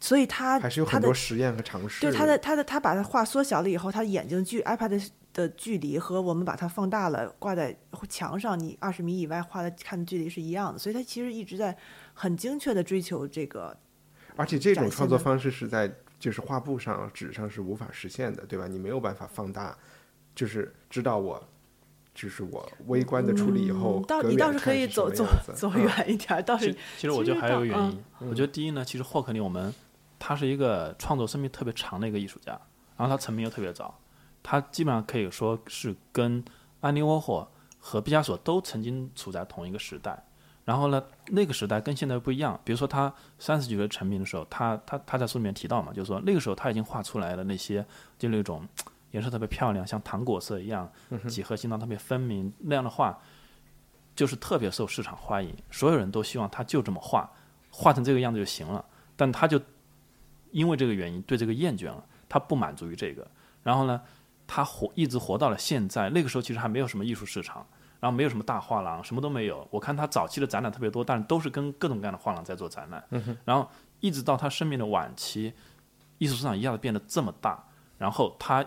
[0.00, 2.00] 所以它嗯还是有很多实验和尝试。
[2.00, 7.76] 对他的他的他把它画缩小了以后，他眼睛距 iPad 的的距离和我们把它放大了挂在
[8.08, 11.76] 墙上，你二十米以外画的看的距离是一样的，所以他其实一直在
[12.14, 13.76] 很精确的追求这个
[14.36, 18.66] 而且这种创作方式是在就是画布上、纸上是无法实现的，对吧？
[18.66, 19.76] 你没有办法放大，
[20.34, 21.42] 就是知道我，
[22.14, 29.72] 就是我微观的处理以后，嗯倒隔你倒是可以走走走嗯远一点儿，倒是其其实我觉得还有一个原因，嗯我觉得第一呢，其实霍克尼我们
[30.20, 32.52] 他是一个创作生命特别长的一个艺术家，
[32.96, 33.98] 然后他成名又特别早，
[34.42, 36.44] 他基本上可以说是跟
[36.80, 37.50] 安妮沃霍
[37.80, 40.22] 和毕加索都曾经处在同一个时代。
[40.62, 42.60] 然后呢，那个时代跟现在不一样。
[42.62, 47.84] 比如说他三十几岁成名的时候，他他他在书里面提到嘛，就是说那个时候他已经画出来了那些
[48.18, 48.64] 就那种
[49.10, 50.88] 颜色特别漂亮，像糖果色一样，
[51.28, 53.18] 几何形状特别分明那样的画，
[54.14, 57.28] 就是特别受市场欢迎，所有人都希望他就这么画，
[57.70, 58.84] 画成这个样子就行了。
[59.16, 59.60] 但他就
[60.50, 63.26] 因为这个原因对这个厌倦了，他不满足于这个，
[63.62, 64.00] 然后呢，
[64.46, 66.10] 他活一直活到了现在。
[66.10, 67.66] 那个时候其实还没有什么艺术市场，
[68.00, 69.66] 然后没有什么大画廊，什么都没有。
[69.70, 73.04] 我看他早期的展览特别多，但是都是跟各种各样的画廊在做展览。
[73.44, 73.68] 然后
[74.00, 75.52] 一直到他生命的晚期，
[76.18, 77.64] 艺术市场一下子变得这么大，
[77.98, 78.64] 然后他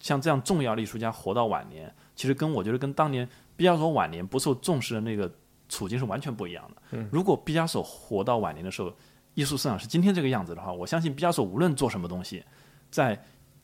[0.00, 5.30] 像这样重要的艺术家活到晚年，其实跟我觉得跟当年毕加索晚年不受重视的那个
[5.68, 7.06] 处境是完全不一样的。
[7.10, 8.92] 如果毕加索活到晚年的时候，
[9.38, 12.42] 艺术市场是今天这个样子的话，我相信毕加索无论做什么东西，
[12.90, 13.16] 在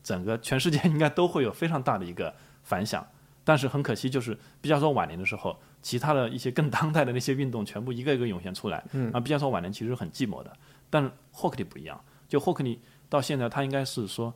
[0.05, 3.05] 整个全世界应该都会有非常大的一个反响。
[3.43, 8.85] 但是很可惜，就是毕加索晚年的时候，其他的一些更当代的那些运动全部一个一个涌现出来。
[8.93, 10.57] 嗯，啊，毕加索晚年其实很寂寞的，
[10.89, 14.33] 但是霍克尼不一样，就霍克尼到现在，他应该是说，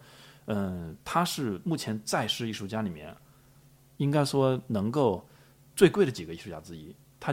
[0.47, 3.15] 嗯，他是目前在世艺术家里面，
[3.99, 5.25] 应该说能够
[5.77, 6.93] 最贵的几个艺术家之一。
[7.21, 7.33] 他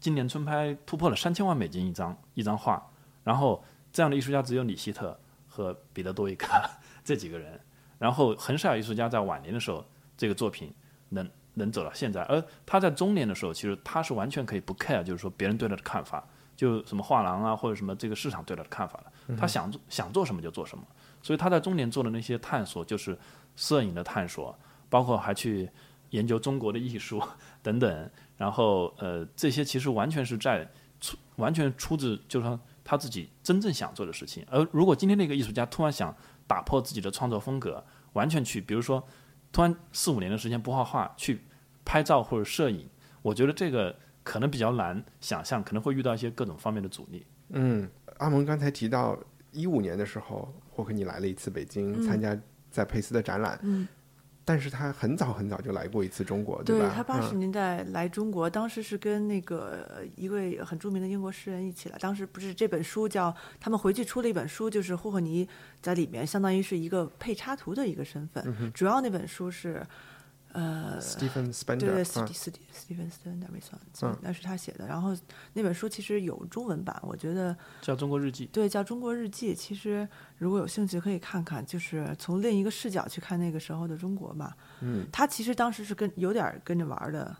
[0.00, 2.89] 今年春拍突破了三千万美金一张一张画，
[3.24, 3.62] 然后
[3.92, 6.48] 这样的艺术家只有里希特和彼得多维克
[7.04, 7.60] 这几个人，
[7.98, 9.84] 然后很少有艺术家在晚年的时候
[10.16, 10.72] 这个作品
[11.10, 16.24] 能能走到现在，而他在中年的时候，其实他是完全可以不 care，就是说别人对他的看法，
[16.56, 20.84] 就什么画廊啊或者什么这个市场对他的看法了，他想做想做什么就做什么，
[21.20, 23.18] 所以他在中年做的那些探索就是
[23.56, 24.56] 摄影的探索，
[24.88, 25.68] 包括还去
[26.10, 27.20] 研究中国的艺术
[27.62, 30.66] 等等，然后呃这些其实完全是在
[31.00, 32.58] 出完全出自就是说
[32.90, 36.12] 他自己真正想做的事情，而如果今天那个艺术家突然想
[36.48, 37.84] 打破自己的创作风格，
[38.14, 39.06] 完全去比如说
[39.52, 41.40] 突然四五年的时间不画画去
[41.84, 42.88] 拍照或者摄影，
[43.22, 47.24] 我觉得这个可能比较难想象，可能会遇到一些各种方面的阻力。
[47.50, 47.88] 嗯，
[48.18, 49.16] 阿蒙刚才提到
[49.52, 52.36] 一五年的时候，霍克尼来了一次北京，参加
[52.72, 53.56] 在佩斯的展览。
[53.62, 53.86] 嗯，
[54.50, 56.92] 但是他很早很早就来过一次中国，对吧？
[56.92, 61.96] 他八十嗯年代来中国，当时是跟那个呃一位很著名的英国诗人一起来。
[62.00, 65.48] 当时不是这本书叫他们回去出了一本书，就是霍霍尼
[65.80, 68.42] 在里面，相当于是一个配插图的一个身份。
[68.58, 69.86] 嗯主要那本书是
[70.52, 74.86] 呃 Stephen Spender，对对，啊斯蒂斯蒂斯蒂芬斯顿 Emerson，嗯那是他写的。
[74.86, 75.16] 然后
[75.52, 79.54] 那本书其实有中文版，我觉得叫《中国日记》，对叫《中国日记》。
[79.56, 84.52] 其实如果有兴趣可以看看，就是从另一个视角去看那个时候的中国嘛。
[84.80, 87.36] 嗯，他其实当时是跟有点儿跟着玩儿的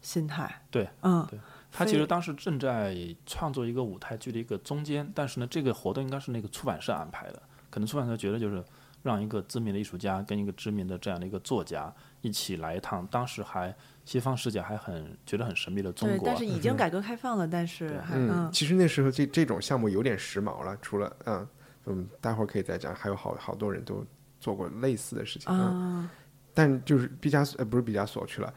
[0.00, 0.62] 心态。
[0.70, 1.40] 对，嗯，对
[1.72, 2.96] 他非其实当时正在
[3.26, 8.64] 创作一个舞台剧的一个中间，但是呢，这个活动应该是那个出版社安排的，可能出版社觉得就是
[9.04, 13.72] 让一个知名的艺术家跟一个知名的这样的一个作家一起来一趟，当时还
[14.04, 16.58] 西方世界还很觉得很神秘的中对，国，但是已。
[16.64, 21.46] 经改革开放了，但是还嗯，嗯，其实那时候这这种项目有点时髦了，除了嗯
[21.84, 24.02] 嗯，待会儿可以再讲，还有好好多人都
[24.40, 25.52] 做过类似的事情。
[25.52, 26.10] 嗯，啊，
[26.54, 28.54] 但就是毕加索呃不是毕加索去了，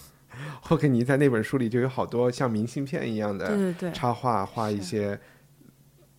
[0.60, 5.18] 霍克尼在那本书里就有好多像明信片一样的对对对，插画，画一些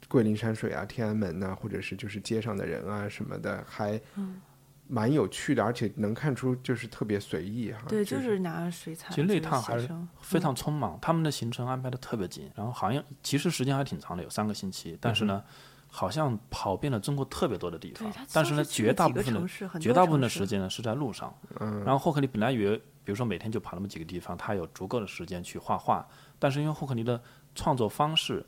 [0.10, 4.42] 桂林山水啊、天安门呐、或者是就是街上的人啊什么的，还嗯
[4.88, 7.84] 蛮有趣的，而且能看出就是特别随意哈。
[7.88, 9.88] 对，就就是拿水彩，其实那就是趟还是
[10.20, 15.44] 非常匆忙，他们的行程安排的特别紧，然后好像其实时间还挺长的，有三个星期，但是呢，
[15.90, 21.32] 好像跑遍了中国特别多的地方，但是呢，绝大部分的城市绝大部分的时间呢是在路上。
[21.60, 26.04] 嗯，然后霍克尼本来以为，比如说每天就跑那么几个地方，他有足够的时间去画画，
[26.40, 27.22] 但是因为霍克尼的
[27.54, 28.44] 创作方式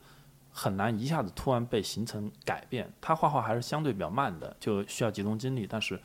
[0.51, 5.99] 很难一下子突然被形成改变，他画画还是相对比较慢的，就需要集中精力，但是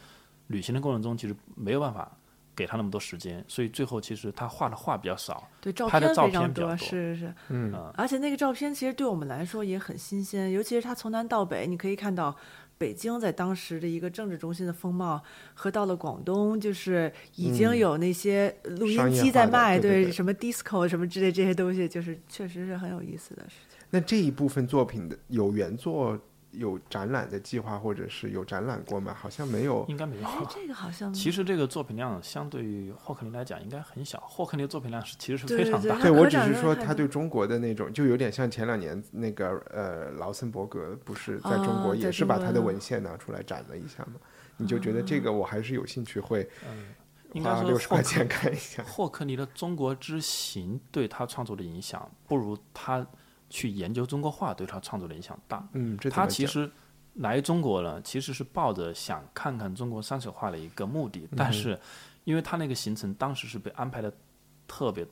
[0.48, 2.10] 旅行的过程中其实没有办法
[2.54, 12.34] 给他那么多时间，所以最后其实他画的画比较少，对照拍的照片非常多，片比较多是是，嗯而且那个照片其实对我们来说也很新鲜，尤其是他从南到北，你可以看到
[12.78, 15.22] 北京在当时的一个政治中心的风貌，
[15.54, 20.12] 和到了广东，就是已经嗯有那些录音机在卖，对对对。
[20.12, 23.75] 什么 disco 什么之类这些东西，就是确实是很有意思的事情。
[23.90, 26.18] 那这一部分作品的有原作、
[26.50, 29.14] 有展览的计划，或者是有展览过吗？
[29.14, 29.84] 好像没有。
[29.88, 30.22] 应该没有。
[30.24, 36.02] 哎，这个好像其实这个作品量相对于霍克尼来讲应该很小，霍克尼的作品量是其实是非常大的。
[36.02, 44.14] 对我只是说他对中国的那种，就有点像前两年那个呃劳森伯格不是在中国也是把他的文献拿出来展了一下嘛？
[44.56, 46.48] 你就觉得这个我还是有兴趣会
[47.34, 48.82] 应该花六十块钱看一下。
[48.84, 53.06] 霍克尼的中国之行对他创作的影响，不如他
[53.56, 55.66] 去研究中国画对他创作的影响大。
[55.72, 56.70] 嗯，他其实
[57.14, 61.78] 来中国了，其实是抱着想看看中国山水画的一个目的，但是
[62.24, 64.12] 因为他那个行程当时是被安排的
[64.68, 65.06] 特别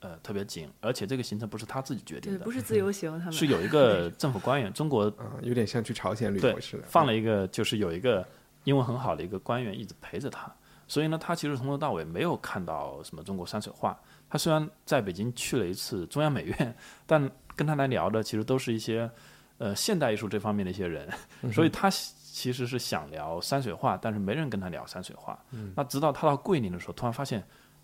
[0.00, 6.84] 呃特别紧，而且这个行程不是他自己决定对，的不，是自由行， 他们是有一个政府官员，中国啊，有点像去朝鲜旅对游似的。
[6.86, 8.26] 放了一个就是有一个
[8.64, 10.50] 英文很好的一个官员一直陪着他，
[10.88, 13.94] 所以呢，他其实从头到尾没有看到什么中国山水画。
[14.30, 16.74] 他虽然在北京去了一次中央美院，
[17.04, 19.10] 但跟他来聊的其实都是一些
[19.58, 21.08] 呃现代艺术这方面的一些人，
[21.52, 25.38] 所以他其实是想聊山水画，但是没人跟他聊山水画。
[25.74, 27.42] 那直到他到桂林的时候，突然发现。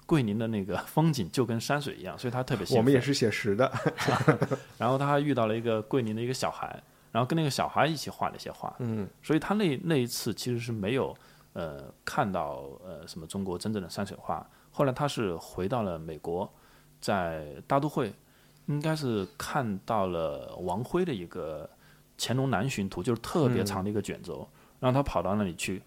[0.08, 2.78] 桂林的那个风景就跟山水一样，所以他特别兴奋。
[2.78, 3.70] 我们也是写实的，
[4.78, 11.14] 然后他还遇到了一个桂林的一个小孩，然后跟那个小孩一起画了一些画，嗯，所以他那那一次其实是没有
[11.52, 14.48] 呃看到呃什么中国真正的山水画。
[14.70, 16.50] 后来他是回到了美国，
[17.02, 18.10] 在大都会，
[18.68, 21.64] 应该是看到了王辉的一个
[22.16, 24.48] 《乾隆南巡图》，就是特别长的一个卷轴，
[24.78, 25.82] 然后他跑到那里去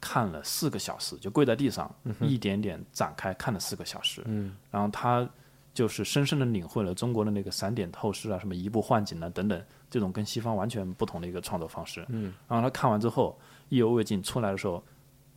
[0.00, 5.28] 看了四个小时，就跪在地上、一点点展开看了四个小时，嗯，然后他
[5.72, 12.04] 就是深深的领会了中国的那个散点透视啊，什么移步换景啊等等这种跟西方完全不同的一个创作方式。
[12.08, 13.38] 嗯，然后他看完之后
[13.70, 14.82] 意犹未尽，出来的时候，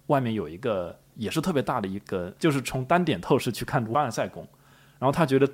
[0.08, 4.46] 外面有一个也是特别大的一个，就是从单点透视去看凡尔赛宫，
[4.98, 5.50] 然后他觉得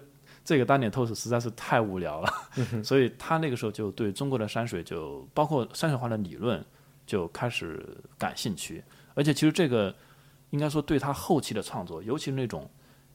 [0.46, 2.32] 这个单点透视实在是太无聊了，
[2.84, 6.64] 所以他那个时候就对中国的山水就包括山水画的理论
[7.08, 8.84] 就开始感兴趣，
[9.16, 9.94] 而且其实这个
[10.52, 12.70] 应该说对他后期的创作，尤其是那种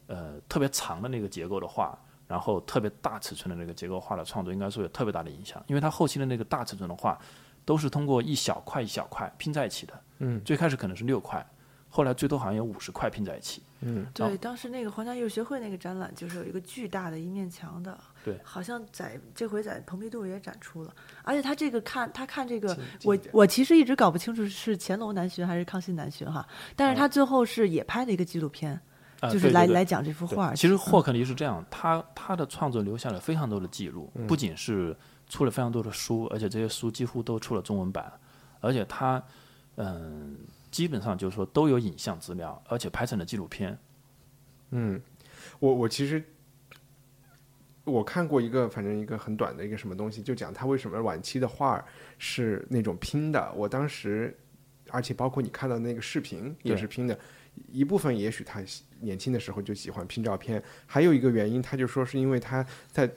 [0.09, 7.16] 呃特别长的那个结构的画，然后特别大尺寸的那个结构画的创作，应该说有特别大的影响，因为他后期的那个大尺寸的画
[7.64, 11.47] 都是通过一小块一小块拼在一起的，嗯，最开始可能是六块，
[11.93, 20.95] 后来最多好像有五十块拼在一起，嗯，对，当时那个皇家艺术学会那个展览，就是有一个巨大的一面墙的，对好像在这回在蓬皮杜也展出了。
[21.24, 28.80] 而且他这个看他看这个，我我其实一直搞不清楚是乾隆南巡还是康熙南巡哈，但是他最后是也拍了一个纪录片，
[29.18, 30.55] 啊就是对对对来来讲这幅画。
[30.55, 34.97] 其实嗯霍克尼是这样，他他的创作留下了非常多的记录，不仅是
[35.28, 38.12] 出了非常多的书，而且这些书几乎都出了中文版，
[38.61, 39.20] 而且他
[39.76, 40.36] 嗯、
[40.71, 43.79] 基本上就是说都有影像资料，而且拍成了纪录片。
[44.71, 45.01] 嗯，
[45.59, 46.25] 我我其实
[47.85, 51.85] 我看过一个，反正一个很短的一个什么东西，就讲他为什么晚期的画儿
[52.18, 53.53] 是那种拼的。
[53.55, 54.37] 我当时，
[54.91, 57.18] 而且包括你看到那个视频也是拼的，
[57.68, 58.62] 一部分也许他
[59.01, 63.11] 年轻的时候就喜欢拼照片，还有一个原因，他就说是因为他在。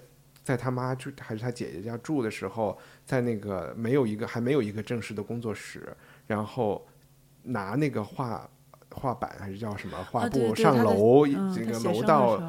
[0.43, 5.95] 在他妈住还是他姐姐家住的时候，在那个没有一个还没有一个正式的工作室，
[6.27, 6.85] 然后
[7.43, 8.49] 拿那个画
[8.91, 12.41] 画板还是叫什么画啊对布上楼，嗯这个楼道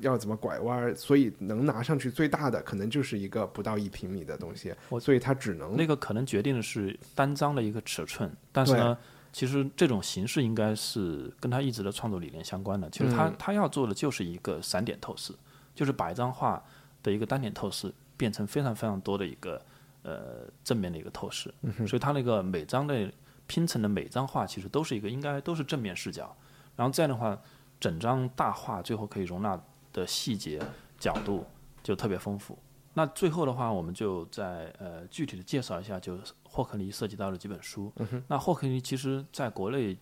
[0.00, 8.96] 要怎么拐弯儿，所以能拿上去最大的可能就是一个不到一平米的东西，所以它只能那个可能决定的是单张的一个尺寸，但是呢，
[9.32, 12.88] 其实这种形式应该是跟他一直的创作理念相关的。
[12.90, 13.34] 其实他、嗯。
[13.36, 15.32] 他要做的就是一个散点透视，
[15.74, 16.62] 就是把一张画
[17.02, 19.60] 的一个单点透视变成非常非常多的一个
[20.02, 21.52] 呃正面的一个透视，
[21.86, 23.10] 所以他那个每张的
[23.48, 26.36] 拼成的每张画其实都是一个应该都是正面视角，
[26.76, 27.36] 然后这样的话，
[27.80, 29.60] 整张大画最后可以容纳
[29.92, 30.62] 的细节
[30.96, 31.44] 角度
[31.82, 32.56] 就特别丰富。
[32.94, 37.92] 那最后的话，我们就再呃具体的介绍一下，就是霍克尼涉及到的几本书。
[38.26, 39.96] 那霍克尼其实在国内，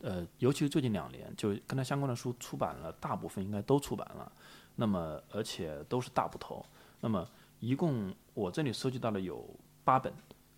[0.00, 4.30] 呃，尤其是最近两年，就跟他相关的书出版了，大部分应该都出版了。
[4.76, 6.64] 那么而且都是大部头。
[7.00, 7.28] 那么
[7.60, 9.48] 一共我这里收集到了有
[9.84, 10.12] 八本。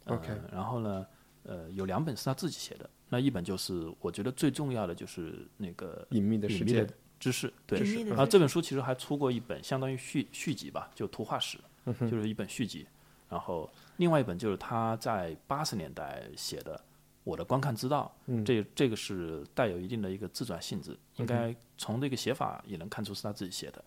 [0.05, 1.07] 呃 OK 然后呢，
[1.49, 6.87] 呃，有两本是他自己写的，那一本就是我觉得最重要的就是那个隐秘的世界
[7.19, 12.87] 知识，对，然后这本书其实还出过一本相当于续续集吧，就图画史，嗯就是一本续集。
[13.31, 16.77] 然后另外一本就是他在八十年代写的
[17.25, 23.83] 《我的观看之道》，嗯这这个是带有一定的一个自传性质，应该从这个写法也能看出是他自己写的。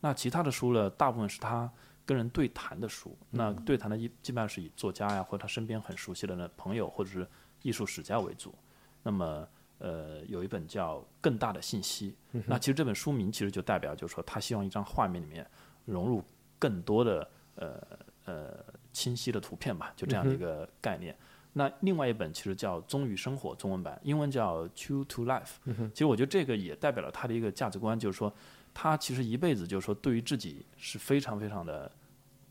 [0.00, 1.70] 那其他的书呢，大部分是他
[2.04, 3.16] 跟人对谈的书。
[3.30, 7.26] 那对谈的一基本上是以作家呀，或者他身边很熟悉的那朋友或者是
[7.62, 8.54] 艺术史家为主。
[9.02, 9.48] 那么
[9.78, 12.14] 呃，有一本叫《更大的信息》，
[12.46, 15.44] 那其实这本书名其实就代表，就是说他希望一张画面里面
[15.84, 16.22] 融入
[16.56, 17.82] 更多的呃
[18.24, 21.16] 呃清晰的图片吧，就这样的一个概念。
[21.52, 25.56] 那另外一本其实叫《忠于生活》中文版，英文叫《True to Life》。
[25.90, 28.32] 其实我觉得这个也代表了他的一个价值观，就是说
[28.74, 31.90] 他其实一辈子就是说对于自己是非常非常的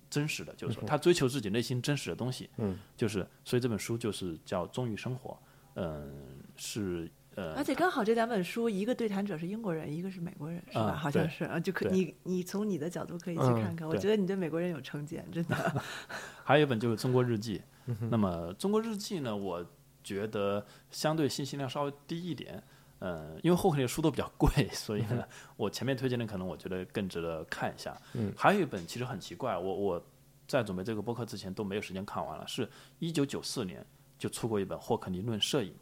[0.09, 2.49] 真实的，就是说他追求自己内心真实的东西。
[2.57, 5.31] 嗯，就是所以这本书就是叫《忠于生活》。
[5.75, 10.81] 嗯，是呃，而且刚好这两本书，一个对谈者是英国人，一个是美国人，是吧？
[10.81, 13.87] 啊好像是啊，就可对你你从你的角度可以去嗯看看。
[13.87, 15.81] 我觉得你对美国人有成见，真的。
[16.43, 17.61] 还有一本就是《中国日记》。
[18.09, 19.65] 那么《中国日记》呢，我
[20.03, 22.61] 觉得相对信息量稍微低一点。
[23.01, 25.23] 嗯，因为霍克尼的书都比较贵， 所以呢，
[25.57, 27.99] 我前面推荐的可能我觉得更值得看一下。
[28.13, 30.03] 嗯，还有一本其实很奇怪，我我
[30.47, 33.85] 在准备这个播客之前都没有时间看完了，是一九九四年
[34.17, 35.73] 就出过一本《霍克尼论摄影》，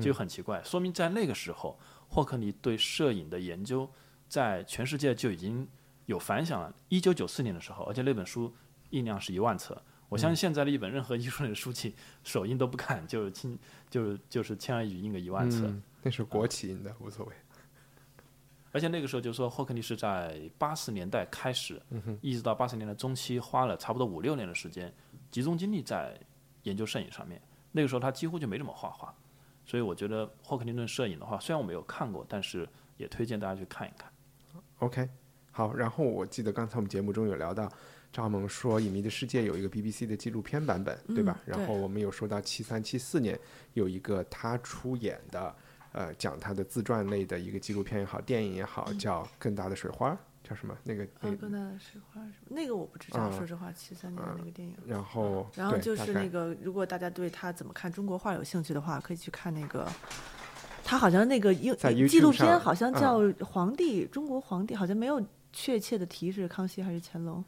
[0.00, 3.88] 就很奇怪，说明在那个时候，霍克尼对摄影的研究
[4.28, 5.68] 在全世界就已经
[6.06, 6.74] 有反响了。
[6.88, 8.50] 一九九四年的时候，而且那本书
[8.90, 9.80] 印量是一万册。
[10.08, 13.58] 我相信现在的一本任何艺术类的书籍，首印都不看，就轻
[13.88, 15.66] 就就是轻而易举印个一万册。
[15.66, 17.32] 嗯，那是国企印的，无所谓。
[18.72, 24.92] 而且那个时候就说霍克尼是在八十年代开始，嗯一直到八十年代中期，花了差不多五六年的时间，
[25.30, 26.18] 集中精力在
[26.62, 27.40] 研究摄影上面。
[27.70, 29.14] 那个时候他几乎就没怎么画画，
[29.66, 32.66] 所以我觉得霍克尼顿摄影的话，虽然我没有看过，但是
[32.96, 34.10] 也推荐大家去看一看。
[34.78, 35.08] OK，
[35.50, 35.74] 好。
[35.74, 37.70] 然后我记得刚才我们节目中有聊到，
[38.10, 41.38] 张萌说《隐秘的世界》有一个 BBC 的纪录片版本，对吧？
[41.44, 43.38] 嗯对然后我们有说到七三七四年
[43.74, 45.54] 有一个他出演的，
[45.92, 50.10] 呃，讲他的自传类的一个纪录片也好，电影也好，叫《更大的水花》，
[50.42, 50.76] 叫什么？
[50.82, 52.46] 那个更大的水花什么？
[52.48, 54.74] 那个我不知道，啊说实话，七三年的那个电影。
[54.86, 59.86] 然后然后就是那个，如果大家对他怎么看中国画有兴趣的话，可以去看那个。
[60.84, 67.42] 他好像那个英在纪录片好像叫嗯《皇帝》，中国皇帝好像没有确切的提示康熙还是乾隆。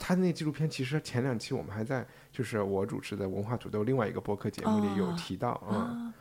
[0.00, 6.14] 他那纪录片其实前两期我们还在，就是我主持的文化土豆另外一个播客节目里有哦提到，嗯，啊，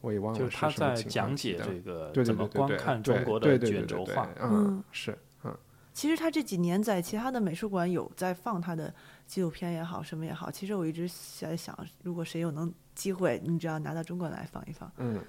[0.00, 4.28] 我也忘了就是他什么在讲解这个怎么观看中国的卷轴画。
[4.40, 5.56] 嗯嗯，是，嗯，
[5.92, 8.92] 其实他这几年在其他的美术馆有在放他的
[9.26, 10.50] 纪录片也好，什么也好。
[10.50, 11.08] 其实我一直
[11.38, 14.90] 在想，如果谁有能机会，你只要拿到中国来放一放。
[14.98, 15.20] 嗯，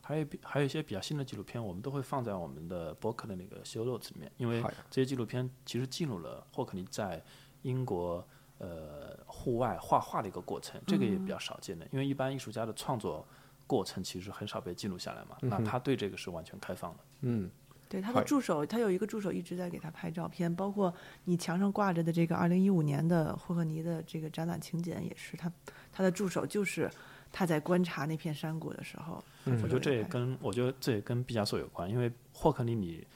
[0.00, 7.22] 还有比还有一些比较新的纪录片，我们都会放在我们的博客的那个 show notes 里面，因为这些纪录片其实记录了霍克尼在
[7.62, 8.26] 英国
[8.58, 13.24] 呃户外画画的一个过程，这个也比较少见的，因为一般艺术家的创作
[13.66, 16.98] 过程其实很少被记录下来嘛，那他对这个是完全开放的。
[17.22, 17.50] 嗯，
[17.88, 20.92] 对他的助手，他有一个助手一直在给他拍照片，包括
[21.24, 25.52] 你墙上挂着的这个二零一五年的霍克尼的这个展览请柬，也是他
[25.92, 26.90] 他的助手，就是
[27.30, 29.60] 他在观察那片山谷的时候，嗯。
[29.62, 33.06] 我觉得这也跟我觉得这也跟毕加索有关，因为霍克尼你，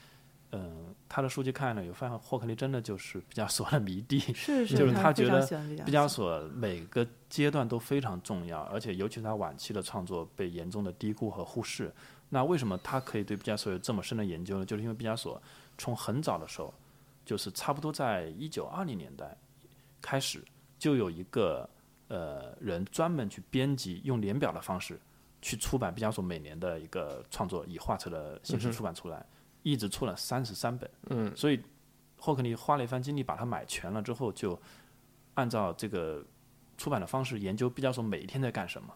[0.53, 11.93] 嗯、他的书籍看了有发现霍克利真的就是毕加索的迷弟，是是， 就是他觉得毕毕加索每个阶段都非常重要，而且尤其是他晚期的创作被严重的低估和忽视。
[12.29, 14.65] 那为什么他可以对毕加索有这么深的研究呢？
[14.65, 15.41] 就是因为毕加索
[15.79, 16.75] 从很早的时候，
[17.25, 19.37] 就是差不多在一九二零年代
[20.01, 20.45] 开始，
[20.79, 21.69] 就有一个
[22.09, 24.99] 呃人专门去编辑，用年表的方式
[25.41, 29.25] 去出版毕加索每年的一个创作，以画册的形式出版出来，
[29.67, 30.89] 一直出了三十三本。
[31.11, 31.61] 嗯，所以
[32.21, 34.57] 霍克尼花了一番精力把它买全了之后，就
[35.35, 36.25] 按照这个
[36.79, 38.95] 出版的方式研究毕加索每一天在干什么。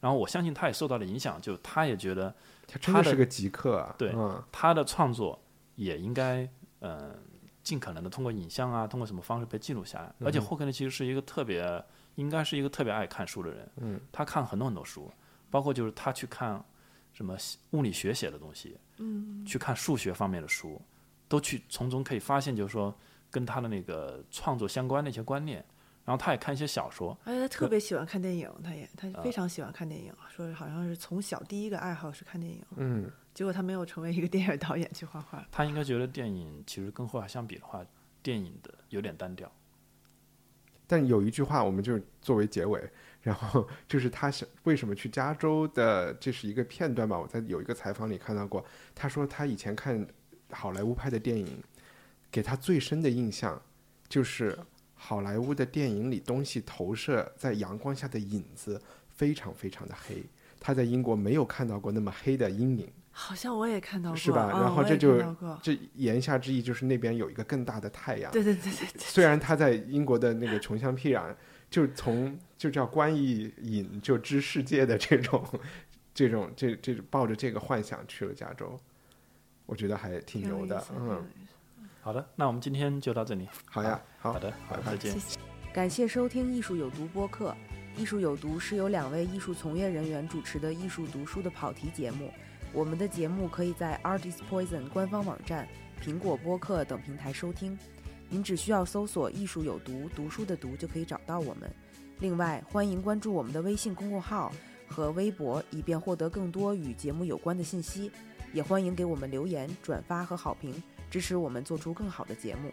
[0.00, 2.32] 然后我相信他也受到了影响，就他也觉得
[2.68, 5.40] 他真的是个极客啊，对嗯他的创作
[5.74, 7.16] 也应该呃
[7.64, 10.14] 尽可能的通过影像啊，通过什么方式被记录下来。
[10.24, 11.84] 而且霍克尼其实是一个特别，
[12.14, 13.68] 应该是一个特别爱看书的人。
[13.76, 15.10] 嗯，他看很多很多书，
[15.50, 16.64] 包括就是他去看
[17.12, 17.36] 什么
[17.70, 20.80] 物理学写的东西，嗯，去看数学方面的书，
[21.28, 22.94] 都去从中可以发现，就是说
[23.30, 25.64] 跟他的那个创作相关的一些观念。
[26.04, 35.46] 然后他也看一些小说，而且他特别喜欢看电影，他也他啊非常喜欢看电影，说是好像是从小第一个爱好是看电影，嗯，结果他没有成为一个电影导演去画画。
[35.52, 37.86] 他应该觉得电影其实跟绘画相比的话，
[38.20, 39.48] 电影的有点单调。
[40.88, 42.90] 但有一句话，我们就作为结尾，
[43.22, 47.18] 然后就是他是为什么去加州的，这是一个片段吧？
[47.18, 50.06] 我在有一个采访里看到过，他说他以前看
[50.50, 51.62] 好莱坞拍的电影，
[52.30, 53.62] 给他最深的印象
[54.08, 54.58] 就是
[54.94, 60.24] 好莱坞的电影里东西投射在阳光下的影子非常非常的黑，
[60.58, 62.88] 他在英国没有看到过那么黑的阴影。
[63.14, 65.22] 好像我也看到过，是吧啊然后这就
[65.62, 68.32] 这言下之意就是那边有一个更大的太阳。
[68.32, 71.34] 对对对对对，虽然他在英国的那个穷乡僻壤，
[71.72, 75.42] 就从就叫观一隐就知世界的这种
[76.12, 78.78] 这种这这抱着这个幻想去了加州，
[79.64, 81.24] 我觉得还挺牛的嗯，
[82.02, 83.48] 好的，那我们今天就到这里。
[83.64, 85.16] 好呀，好好的，好，再见。
[85.72, 87.56] 感谢收听《艺术有毒》播客。
[88.00, 92.30] 《艺术有毒》是由两位艺术从业人员主持的艺术读书的跑题节目。
[92.72, 95.66] 我们的节目可以在 Artist Poison 官方网站、
[96.02, 97.78] 苹果播客等平台收听。
[98.32, 101.70] 您只需要搜索“艺术有毒”读书的“读”就可以找到我们。
[102.18, 104.50] 另外，欢迎关注我们的微信公众号
[104.88, 108.10] 和微博，以便获得更多与节目有关的信息。
[108.54, 112.72] 也欢迎给我们留言、转发和好评，支持我们做出更好的节目。